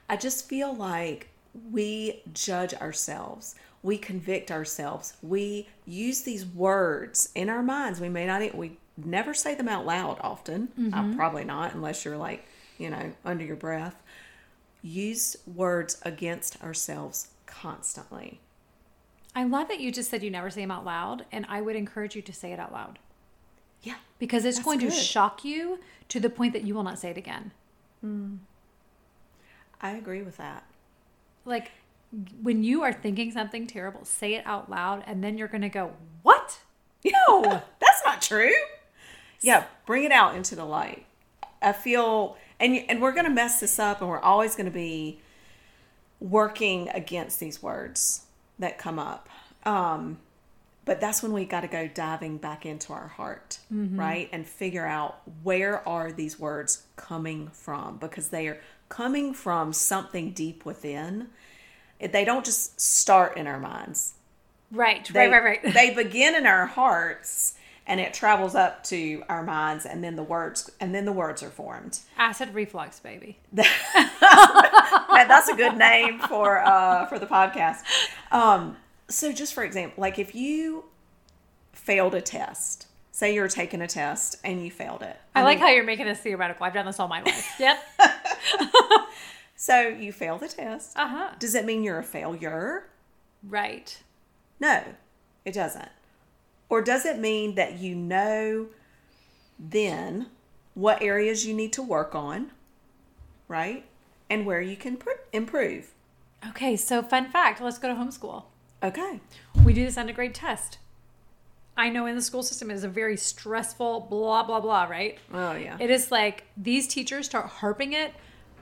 I 0.08 0.16
just 0.16 0.48
feel 0.48 0.74
like 0.74 1.28
we 1.70 2.22
judge 2.32 2.74
ourselves. 2.74 3.54
We 3.82 3.98
convict 3.98 4.50
ourselves. 4.50 5.14
We 5.22 5.68
use 5.86 6.22
these 6.22 6.46
words 6.46 7.30
in 7.34 7.48
our 7.48 7.62
minds. 7.62 8.00
We 8.00 8.08
may 8.08 8.26
not, 8.26 8.54
we 8.54 8.78
never 8.96 9.34
say 9.34 9.54
them 9.54 9.68
out 9.68 9.84
loud 9.86 10.18
often. 10.20 10.68
Uh, 10.92 11.14
probably 11.16 11.44
not, 11.44 11.74
unless 11.74 12.04
you're 12.04 12.16
like, 12.16 12.46
you 12.78 12.90
know, 12.90 13.12
under 13.24 13.44
your 13.44 13.56
breath. 13.56 14.02
Use 14.82 15.36
words 15.46 16.00
against 16.02 16.62
ourselves 16.62 17.28
constantly. 17.46 18.40
I 19.34 19.44
love 19.44 19.68
that 19.68 19.80
you 19.80 19.90
just 19.92 20.10
said 20.10 20.22
you 20.22 20.30
never 20.30 20.50
say 20.50 20.60
them 20.60 20.70
out 20.70 20.84
loud, 20.84 21.24
and 21.32 21.46
I 21.48 21.60
would 21.62 21.76
encourage 21.76 22.14
you 22.14 22.22
to 22.22 22.32
say 22.32 22.52
it 22.52 22.58
out 22.60 22.72
loud 22.72 22.98
Yeah. 23.82 23.94
because 24.18 24.44
it's 24.44 24.58
going 24.62 24.78
to 24.80 24.90
shock 24.90 25.44
you 25.44 25.78
to 26.08 26.20
the 26.20 26.28
point 26.28 26.52
that 26.52 26.64
you 26.64 26.74
will 26.74 26.82
not 26.82 26.98
say 26.98 27.10
it 27.10 27.16
again. 27.16 27.52
I 29.82 29.92
agree 29.92 30.22
with 30.22 30.36
that. 30.36 30.64
Like 31.44 31.72
when 32.42 32.62
you 32.62 32.82
are 32.82 32.92
thinking 32.92 33.30
something 33.30 33.66
terrible, 33.66 34.04
say 34.04 34.34
it 34.34 34.46
out 34.46 34.70
loud, 34.70 35.02
and 35.06 35.24
then 35.24 35.38
you're 35.38 35.48
going 35.48 35.62
to 35.62 35.68
go, 35.68 35.92
"What? 36.22 36.60
No, 37.04 37.42
that's 37.80 38.02
not 38.04 38.22
true. 38.22 38.52
Yeah, 39.40 39.64
bring 39.86 40.04
it 40.04 40.12
out 40.12 40.36
into 40.36 40.54
the 40.54 40.64
light. 40.64 41.06
I 41.60 41.72
feel, 41.72 42.36
and 42.60 42.84
and 42.88 43.00
we're 43.00 43.12
going 43.12 43.24
to 43.24 43.30
mess 43.30 43.60
this 43.60 43.78
up, 43.78 44.00
and 44.00 44.08
we're 44.08 44.20
always 44.20 44.54
going 44.54 44.66
to 44.66 44.72
be 44.72 45.20
working 46.20 46.88
against 46.90 47.40
these 47.40 47.62
words 47.62 48.26
that 48.58 48.78
come 48.78 48.98
up. 48.98 49.28
Um, 49.64 50.18
but 50.84 51.00
that's 51.00 51.22
when 51.22 51.32
we 51.32 51.44
got 51.44 51.60
to 51.60 51.68
go 51.68 51.86
diving 51.86 52.38
back 52.38 52.66
into 52.66 52.92
our 52.92 53.06
heart, 53.08 53.58
right, 53.70 54.28
and 54.32 54.46
figure 54.46 54.84
out 54.86 55.20
where 55.42 55.86
are 55.88 56.10
these 56.10 56.38
words 56.38 56.84
coming 56.96 57.48
from 57.52 57.98
because 57.98 58.28
they 58.28 58.48
are 58.48 58.60
coming 58.92 59.32
from 59.32 59.72
something 59.72 60.32
deep 60.32 60.66
within. 60.66 61.28
They 61.98 62.24
don't 62.24 62.44
just 62.44 62.80
start 62.80 63.36
in 63.36 63.46
our 63.46 63.58
minds 63.58 64.14
Right, 64.70 65.08
they, 65.12 65.28
right, 65.28 65.42
right, 65.42 65.64
right." 65.64 65.74
they 65.74 65.94
begin 65.94 66.34
in 66.34 66.46
our 66.46 66.66
hearts 66.66 67.54
and 67.86 68.00
it 68.00 68.14
travels 68.14 68.54
up 68.54 68.82
to 68.84 69.22
our 69.28 69.42
minds 69.42 69.84
and 69.86 70.02
then 70.02 70.16
the 70.16 70.22
words 70.22 70.70
and 70.80 70.94
then 70.94 71.04
the 71.04 71.12
words 71.12 71.42
are 71.42 71.50
formed 71.50 72.00
Acid 72.16 72.54
reflux, 72.54 73.00
baby. 73.00 73.38
that's 73.52 75.48
a 75.48 75.56
good 75.56 75.76
name 75.76 76.18
for 76.20 76.58
uh 76.58 77.06
for 77.06 77.18
the 77.18 77.26
podcast 77.26 77.78
um 78.30 78.76
so 79.08 79.30
just 79.32 79.54
for 79.54 79.62
example 79.62 80.00
like 80.00 80.18
if 80.18 80.34
you 80.34 80.84
failed 81.72 82.14
a 82.14 82.20
test 82.20 82.86
say 83.12 83.34
you're 83.34 83.46
taking 83.46 83.80
a 83.82 83.86
test 83.86 84.36
and 84.42 84.64
you 84.64 84.70
failed 84.70 85.02
it 85.02 85.16
I 85.34 85.42
like 85.44 85.58
how 85.58 85.68
you're 85.68 85.84
making 85.84 86.06
this 86.06 86.18
theoretical. 86.18 86.66
I've 86.66 86.74
done 86.74 86.86
this 86.86 86.98
all 86.98 87.08
my 87.08 87.22
life. 87.22 87.54
Yep. 87.60 87.78
so 89.56 89.80
you 89.88 90.12
fail 90.12 90.38
the 90.38 90.48
test 90.48 90.96
Uh 90.96 91.06
huh. 91.08 91.30
does 91.38 91.54
it 91.54 91.64
mean 91.64 91.84
you're 91.84 91.98
a 92.00 92.04
failure 92.04 92.86
Right. 93.42 94.00
No, 94.60 94.84
it 95.44 95.52
doesn't. 95.52 95.88
Or 96.68 96.80
does 96.80 97.04
it 97.04 97.18
mean 97.18 97.56
that 97.56 97.78
you 97.78 97.94
know 97.96 98.68
then 99.58 100.26
what 100.74 101.02
areas 101.02 101.44
you 101.46 101.52
need 101.54 101.72
to 101.74 101.82
work 101.82 102.14
on, 102.14 102.52
right? 103.48 103.84
And 104.30 104.46
where 104.46 104.60
you 104.60 104.76
can 104.76 104.96
pr- 104.96 105.10
improve. 105.32 105.90
Okay, 106.50 106.76
so 106.76 107.02
fun 107.02 107.28
fact. 107.30 107.60
Let's 107.60 107.78
go 107.78 107.88
to 107.88 107.94
homeschool. 107.94 108.44
Okay. 108.82 109.20
We 109.64 109.72
do 109.72 109.84
this 109.84 109.98
on 109.98 110.08
a 110.08 110.12
grade 110.12 110.34
test. 110.34 110.78
I 111.76 111.88
know 111.88 112.06
in 112.06 112.14
the 112.16 112.22
school 112.22 112.42
system 112.42 112.70
it 112.70 112.74
is 112.74 112.84
a 112.84 112.88
very 112.88 113.16
stressful 113.16 114.00
blah 114.10 114.42
blah 114.42 114.60
blah, 114.60 114.84
right? 114.84 115.18
Oh, 115.32 115.52
yeah. 115.54 115.76
It 115.80 115.90
is 115.90 116.10
like 116.10 116.44
these 116.56 116.86
teachers 116.86 117.26
start 117.26 117.46
harping 117.46 117.92
it. 117.94 118.12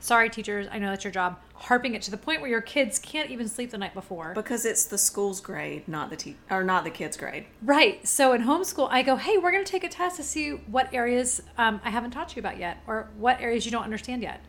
Sorry, 0.03 0.31
teachers, 0.31 0.67
I 0.73 0.79
know 0.79 0.89
that's 0.89 1.05
your 1.05 1.11
job. 1.13 1.39
Harping 1.55 1.95
it 1.95 2.01
to 2.03 2.11
the 2.11 2.17
point 2.17 2.41
where 2.41 2.49
your 2.49 2.63
kids 2.63 2.99
can't 2.99 3.31
even 3.31 3.47
sleep 3.49 3.71
the 3.71 3.77
night 3.77 3.93
before. 3.93 4.33
because 4.33 4.65
it's 4.65 4.85
the 4.85 4.97
school's 4.97 5.43
grade, 5.43 5.87
not 5.87 6.09
the 6.09 6.17
te- 6.17 6.37
or 6.51 6.65
not 6.65 6.85
the 6.85 6.91
kid's 6.91 7.19
grade. 7.19 7.45
Right. 7.63 8.07
So 8.09 8.33
in 8.33 8.45
homeschool, 8.45 8.89
I 8.91 9.03
go, 9.03 9.17
hey, 9.17 9.37
we're 9.37 9.53
going 9.53 9.63
to 9.63 9.71
take 9.71 9.85
a 9.85 9.91
test 9.91 10.17
to 10.17 10.23
see 10.23 10.53
what 10.53 10.95
areas 10.95 11.43
um, 11.59 11.83
I 11.85 11.91
haven't 11.91 12.13
taught 12.13 12.35
you 12.35 12.41
about 12.41 12.57
yet, 12.59 12.79
or 12.87 13.11
what 13.19 13.43
areas 13.43 13.67
you 13.67 13.73
don't 13.73 13.85
understand 13.85 14.23
yet. 14.23 14.41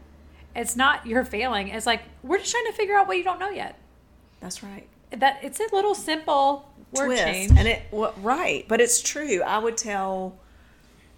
It's 0.56 0.78
not 0.78 1.06
you're 1.06 1.26
failing. 1.26 1.68
It's 1.68 1.86
like 1.86 2.04
we're 2.24 2.38
just 2.38 2.52
trying 2.52 2.68
to 2.68 2.74
figure 2.74 2.96
out 2.98 3.10
what 3.10 3.18
you 3.18 3.24
don't 3.26 3.40
know 3.40 3.50
yet. 3.50 3.78
That's 4.40 4.64
right. 4.64 4.88
That 5.12 5.40
it's 5.44 5.60
a 5.60 5.68
little 5.74 5.96
simple 5.96 6.71
word 6.94 7.06
Twist. 7.08 7.24
change. 7.24 7.52
And 7.58 7.68
it 7.68 7.84
well, 7.92 8.14
right, 8.22 8.66
but 8.68 8.82
it's 8.82 9.02
true. 9.02 9.42
I 9.44 9.58
would 9.58 9.78
tell 9.78 10.38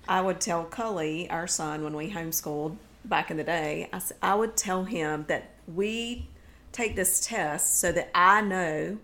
I 0.08 0.22
would 0.22 0.42
tell 0.42 0.64
Cully, 0.66 1.30
our 1.30 1.48
son, 1.48 1.84
when 1.84 1.96
we 1.96 2.12
homeschooled 2.12 2.76
back 3.06 3.32
in 3.32 3.38
the 3.38 3.44
day, 3.44 3.90
I, 3.94 4.02
I 4.22 4.36
would 4.36 4.56
tell 4.58 4.84
him 4.84 5.26
that 5.28 5.52
we 5.68 6.28
take 6.72 6.96
this 6.96 7.26
test 7.26 7.80
so 7.80 7.92
that 7.92 8.10
I 8.16 8.42
know 8.42 8.98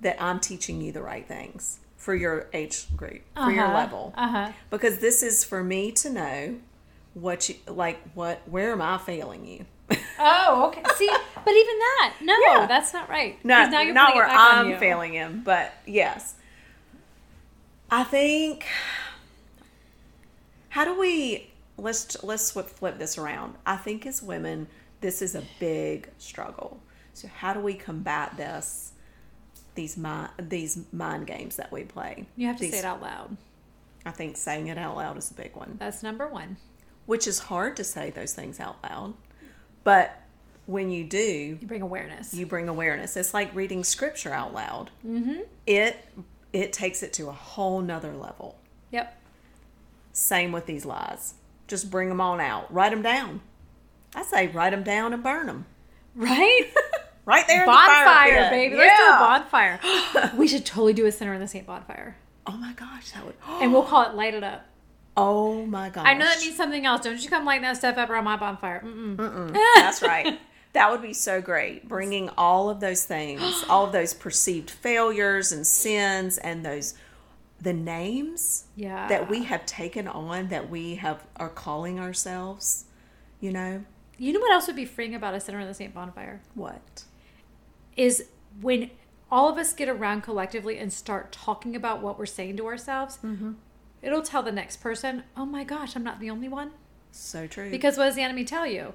that 0.00 0.20
I'm 0.20 0.40
teaching 0.40 0.80
you 0.80 0.92
the 0.92 1.02
right 1.02 1.26
things 1.26 1.78
for 1.96 2.14
your 2.14 2.48
age 2.54 2.86
group, 2.96 3.20
for 3.34 3.50
your 3.50 3.64
Uh-huh, 3.66 3.74
level. 3.74 4.14
uh-huh. 4.16 4.52
Because 4.70 4.98
this 4.98 5.22
is 5.22 5.44
for 5.44 5.62
me 5.62 5.92
to 5.92 6.10
know 6.10 6.56
what 7.14 7.48
you 7.48 7.56
like 7.66 7.98
what 8.14 8.40
where 8.48 8.72
am 8.72 8.80
I 8.80 8.96
failing 8.98 9.44
you? 9.46 9.66
Oh, 10.18 10.66
okay. 10.68 10.82
See, 10.96 11.08
but 11.08 11.50
even 11.54 11.78
that, 11.78 12.14
no, 12.20 12.34
Yeah. 12.46 12.66
that's 12.66 12.92
not 12.92 13.08
right. 13.08 13.42
not, 13.44 13.70
now 13.70 13.80
you're 13.80 13.94
not 13.94 14.14
where 14.14 14.26
I'm 14.28 14.78
failing 14.78 15.14
him, 15.14 15.42
but 15.44 15.72
yes. 15.86 16.34
I 17.90 18.04
think 18.04 18.66
how 20.68 20.84
do 20.84 20.98
we 20.98 21.50
let's 21.76 22.22
let's 22.22 22.50
flip, 22.50 22.68
flip 22.68 22.98
this 22.98 23.18
around. 23.18 23.54
I 23.66 23.76
think 23.76 24.06
as 24.06 24.22
women, 24.22 24.68
this 25.00 25.22
is 25.22 25.34
a 25.34 25.42
big 25.58 26.08
struggle. 26.18 26.80
So 27.14 27.28
how 27.28 27.52
do 27.52 27.60
we 27.60 27.74
combat 27.74 28.36
this? 28.36 28.92
These 29.74 29.96
mind 29.96 30.30
these 30.38 30.84
mind 30.92 31.26
games 31.26 31.56
that 31.56 31.72
we 31.72 31.84
play. 31.84 32.26
You 32.36 32.46
have 32.48 32.56
to 32.56 32.62
These- 32.62 32.72
say 32.72 32.78
it 32.80 32.84
out 32.84 33.00
loud. 33.02 33.36
I 34.04 34.10
think 34.12 34.36
saying 34.36 34.68
it 34.68 34.78
out 34.78 34.96
loud 34.96 35.16
is 35.18 35.30
a 35.30 35.34
big 35.34 35.54
one, 35.54 35.76
That's 35.78 36.02
number 36.02 36.26
one. 36.26 36.56
which 37.06 37.26
is 37.26 37.38
hard 37.38 37.76
to 37.76 37.84
say 37.84 38.10
those 38.10 38.32
things 38.32 38.58
out 38.60 38.76
loud. 38.82 39.14
But 39.84 40.16
when 40.66 40.90
you 40.90 41.04
do, 41.04 41.58
You 41.60 41.66
bring 41.66 41.82
awareness. 41.82 42.34
you 42.34 42.46
bring 42.46 42.68
awareness. 42.68 43.16
It's 43.16 43.34
like 43.34 43.54
reading 43.54 43.82
scripture 43.84 44.32
out 44.32 44.52
loud. 44.54 44.90
Mm-hmm. 45.06 45.40
It 45.66 45.96
it 46.52 46.72
takes 46.72 47.02
it 47.02 47.12
to 47.14 47.28
a 47.28 47.32
whole 47.32 47.80
nother 47.80 48.12
level. 48.12 48.58
yep. 48.90 49.16
Same 50.12 50.52
with 50.52 50.66
these 50.66 50.84
lies. 50.84 51.34
Just 51.68 51.90
bring 51.90 52.08
them 52.08 52.20
on 52.20 52.40
out. 52.40 52.72
Write 52.72 52.90
them 52.90 53.02
down. 53.02 53.40
I 54.14 54.22
say 54.24 54.48
write 54.48 54.70
them 54.70 54.82
down 54.82 55.12
and 55.12 55.22
burn 55.22 55.46
them. 55.46 55.66
Right? 56.14 56.72
Right 57.26 57.46
there 57.46 57.60
the 57.60 57.66
bonfire, 57.66 58.42
pit. 58.44 58.50
baby. 58.50 58.76
Let's 58.76 58.98
do 58.98 59.04
a 59.04 59.06
Yeah. 59.06 59.18
bonfire. 59.20 59.80
we 60.36 60.48
should 60.48 60.66
totally 60.66 60.94
do 60.94 61.06
a 61.06 61.12
Sinner 61.12 61.34
in 61.34 61.40
the 61.40 61.46
Saint 61.46 61.66
bonfire. 61.66 62.16
Oh 62.46 62.52
my 62.56 62.72
gosh, 62.72 63.12
that 63.12 63.24
would. 63.24 63.34
And 63.62 63.72
we'll 63.72 63.84
call 63.84 64.02
it 64.10 64.14
Light 64.16 64.34
It 64.34 64.42
Up. 64.42 64.64
Oh 65.16 65.66
my 65.66 65.90
gosh. 65.90 66.06
I 66.06 66.14
know 66.14 66.24
that 66.24 66.40
means 66.40 66.56
something 66.56 66.86
else. 66.86 67.02
Don't 67.02 67.22
you 67.22 67.28
come 67.28 67.44
lighting 67.44 67.62
that 67.62 67.76
stuff 67.76 67.98
up 67.98 68.08
around 68.10 68.24
my 68.24 68.36
bonfire. 68.36 68.82
Mm-mm. 68.84 69.52
That's 69.76 70.02
right. 70.02 70.38
That 70.72 70.90
would 70.90 71.02
be 71.02 71.12
so 71.14 71.40
great. 71.42 71.88
Bringing 71.88 72.28
all 72.38 72.70
of 72.70 72.80
those 72.80 73.04
things, 73.04 73.42
all 73.68 73.86
of 73.86 73.92
those 73.92 74.14
perceived 74.14 74.70
failures 74.70 75.50
and 75.52 75.66
sins, 75.66 76.38
and 76.38 76.64
those 76.64 76.94
the 77.60 77.72
names 77.74 78.64
Yeah. 78.76 79.06
that 79.08 79.28
we 79.28 79.44
have 79.44 79.66
taken 79.66 80.08
on 80.08 80.48
that 80.48 80.70
we 80.70 80.94
have 80.94 81.22
are 81.36 81.50
calling 81.50 81.98
ourselves. 82.00 82.84
You 83.40 83.52
know 83.52 83.84
You 84.16 84.32
know 84.32 84.40
what 84.40 84.52
else 84.52 84.66
would 84.66 84.76
be 84.76 84.84
freeing 84.86 85.14
about 85.14 85.34
a 85.34 85.40
Sinner 85.40 85.60
in 85.60 85.66
the 85.66 85.74
Saint 85.74 85.92
bonfire? 85.92 86.40
what? 86.54 87.04
Is 87.96 88.24
when 88.60 88.90
all 89.30 89.48
of 89.50 89.58
us 89.58 89.72
get 89.72 89.88
around 89.88 90.22
collectively 90.22 90.78
and 90.78 90.92
start 90.92 91.32
talking 91.32 91.74
about 91.76 92.00
what 92.00 92.18
we're 92.18 92.26
saying 92.26 92.56
to 92.58 92.66
ourselves, 92.66 93.18
Mm-hmm. 93.24 93.52
It'll 94.02 94.22
tell 94.22 94.42
the 94.42 94.52
next 94.52 94.78
person, 94.78 95.24
oh 95.36 95.46
my 95.46 95.64
gosh, 95.64 95.96
I'm 95.96 96.04
not 96.04 96.20
the 96.20 96.30
only 96.30 96.48
one. 96.48 96.72
So 97.12 97.46
true. 97.46 97.70
Because 97.70 97.96
what 97.96 98.04
does 98.06 98.14
the 98.14 98.22
enemy 98.22 98.44
tell 98.44 98.66
you? 98.66 98.94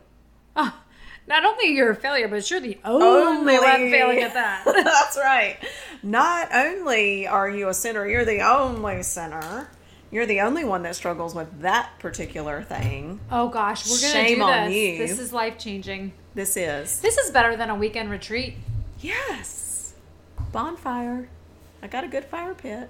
Oh, 0.55 0.81
not 1.27 1.43
only 1.43 1.73
you're 1.73 1.91
a 1.91 1.95
failure, 1.95 2.27
but 2.27 2.49
you're 2.49 2.59
the 2.59 2.77
only, 2.85 3.57
one 3.57 3.89
failing 3.91 4.21
at 4.21 4.33
that. 4.33 4.63
That's 4.65 5.17
right. 5.17 5.57
Not 6.03 6.53
only 6.53 7.27
are 7.27 7.49
you 7.49 7.69
a 7.69 7.73
sinner, 7.73 8.07
you're 8.07 8.25
the 8.25 8.41
only 8.41 9.03
sinner. 9.03 9.69
You're 10.11 10.27
the 10.27 10.41
only 10.41 10.63
one 10.63 10.83
that 10.83 10.95
struggles 10.95 11.33
with 11.35 11.61
that 11.61 11.89
particular 11.99 12.61
thing. 12.61 13.19
oh 13.31 13.49
gosh, 13.49 13.89
we're 13.89 13.99
gonna 13.99 14.27
Shame 14.27 14.37
do 14.37 14.43
on 14.43 14.71
you. 14.71 14.97
This 14.97 15.19
is 15.19 15.33
life 15.33 15.57
changing. 15.57 16.13
This 16.35 16.55
is. 16.55 17.01
This 17.01 17.17
is 17.17 17.31
better 17.31 17.57
than 17.57 17.69
a 17.69 17.75
weekend 17.75 18.11
retreat. 18.11 18.55
Yes. 19.01 19.93
Bonfire. 20.51 21.27
I 21.81 21.87
got 21.87 22.03
a 22.03 22.07
good 22.07 22.25
fire 22.25 22.53
pit. 22.53 22.89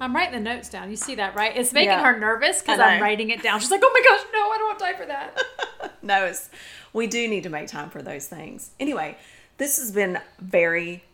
I'm 0.00 0.14
writing 0.14 0.34
the 0.34 0.40
notes 0.40 0.68
down. 0.68 0.90
You 0.90 0.96
see 0.96 1.14
that, 1.16 1.34
right? 1.34 1.56
It's 1.56 1.72
making 1.72 1.90
Yeah. 1.90 2.02
her 2.02 2.18
nervous 2.18 2.60
because 2.60 2.80
I'm 2.80 3.00
writing 3.00 3.30
it 3.30 3.42
down. 3.42 3.60
She's 3.60 3.70
like, 3.70 3.80
"Oh 3.82 3.90
my 3.92 4.02
gosh, 4.04 4.26
no, 4.32 4.50
I 4.50 4.58
don't 4.58 4.70
have 4.80 4.88
time 4.88 4.96
for 5.00 5.06
that." 5.06 5.98
no, 6.02 6.24
it's, 6.26 6.50
we 6.92 7.06
do 7.06 7.28
need 7.28 7.42
to 7.44 7.48
make 7.48 7.68
time 7.68 7.90
for 7.90 8.02
those 8.02 8.26
things. 8.26 8.70
Anyway, 8.80 9.16
this 9.58 9.78
has 9.78 9.90
been 9.92 10.18
very, 10.40 11.04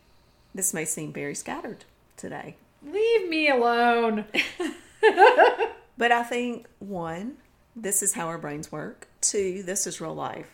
this 0.54 0.72
may 0.74 0.84
seem 0.84 1.12
very 1.12 1.34
scattered 1.34 1.84
today. 2.16 2.56
Leave 2.84 3.28
me 3.28 3.48
alone. 3.48 4.24
But 5.98 6.12
I 6.12 6.22
think 6.22 6.66
one, 6.78 7.36
this 7.76 8.02
is 8.02 8.14
how 8.14 8.26
our 8.28 8.38
brains 8.38 8.72
work. 8.72 9.06
Two, 9.20 9.62
this 9.62 9.86
is 9.86 10.00
real 10.00 10.14
life. 10.14 10.46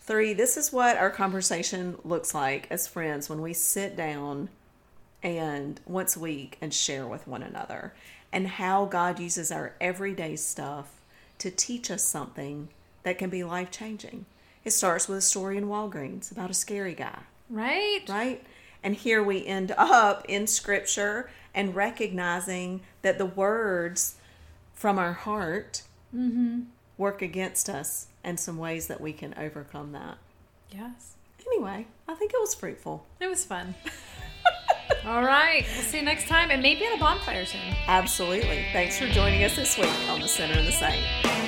Three, 0.00 0.32
this 0.34 0.56
is 0.56 0.72
what 0.72 0.96
our 0.96 1.10
conversation 1.10 1.96
looks 2.04 2.34
like 2.34 2.66
as 2.70 2.88
friends 2.88 3.28
when 3.30 3.40
we 3.40 3.52
sit 3.52 3.96
down 3.96 4.48
and 5.22 5.80
once 5.86 6.16
a 6.16 6.20
week 6.20 6.56
and 6.60 6.72
share 6.72 7.06
with 7.06 7.26
one 7.28 7.42
another 7.42 7.92
and 8.32 8.46
how 8.46 8.84
God 8.84 9.18
uses 9.18 9.50
our 9.50 9.74
everyday 9.80 10.36
stuff 10.36 11.00
to 11.38 11.50
teach 11.50 11.90
us 11.90 12.04
something 12.04 12.68
that 13.02 13.18
can 13.18 13.30
be 13.30 13.42
life 13.42 13.70
changing. 13.70 14.26
It 14.64 14.72
starts 14.72 15.08
with 15.08 15.18
a 15.18 15.22
story 15.22 15.56
in 15.56 15.66
Walgreens 15.66 16.30
about 16.30 16.50
a 16.50 16.54
scary 16.54 16.94
guy, 16.94 17.20
Right? 17.48 18.02
right? 18.08 18.44
And 18.82 18.94
here 18.94 19.22
we 19.22 19.44
end 19.44 19.72
up 19.76 20.24
in 20.28 20.46
scripture 20.46 21.30
and 21.54 21.74
recognizing 21.74 22.82
that 23.02 23.18
the 23.18 23.26
words 23.26 24.16
from 24.74 24.98
our 24.98 25.12
heart 25.12 25.82
mm-hmm. 26.14 26.60
work 26.96 27.22
against 27.22 27.68
us 27.68 28.06
and 28.22 28.38
some 28.38 28.58
ways 28.58 28.86
that 28.86 29.00
we 29.00 29.12
can 29.12 29.34
overcome 29.36 29.92
that. 29.92 30.18
Yes. 30.70 31.14
Anyway, 31.46 31.86
I 32.06 32.14
think 32.14 32.32
it 32.32 32.40
was 32.40 32.54
fruitful. 32.54 33.06
It 33.18 33.28
was 33.28 33.44
fun. 33.44 33.74
All 35.06 35.22
right. 35.24 35.64
We'll 35.74 35.82
see 35.82 35.98
you 35.98 36.04
next 36.04 36.28
time 36.28 36.50
and 36.50 36.62
maybe 36.62 36.84
at 36.84 36.96
a 36.96 36.98
bonfire 36.98 37.44
soon. 37.44 37.60
Absolutely. 37.86 38.64
Thanks 38.72 38.98
for 38.98 39.06
joining 39.08 39.44
us 39.44 39.56
this 39.56 39.78
week 39.78 39.90
on 40.08 40.20
The 40.20 40.28
Sinner 40.28 40.54
and 40.54 40.66
the 40.66 40.72
Saint. 40.72 41.39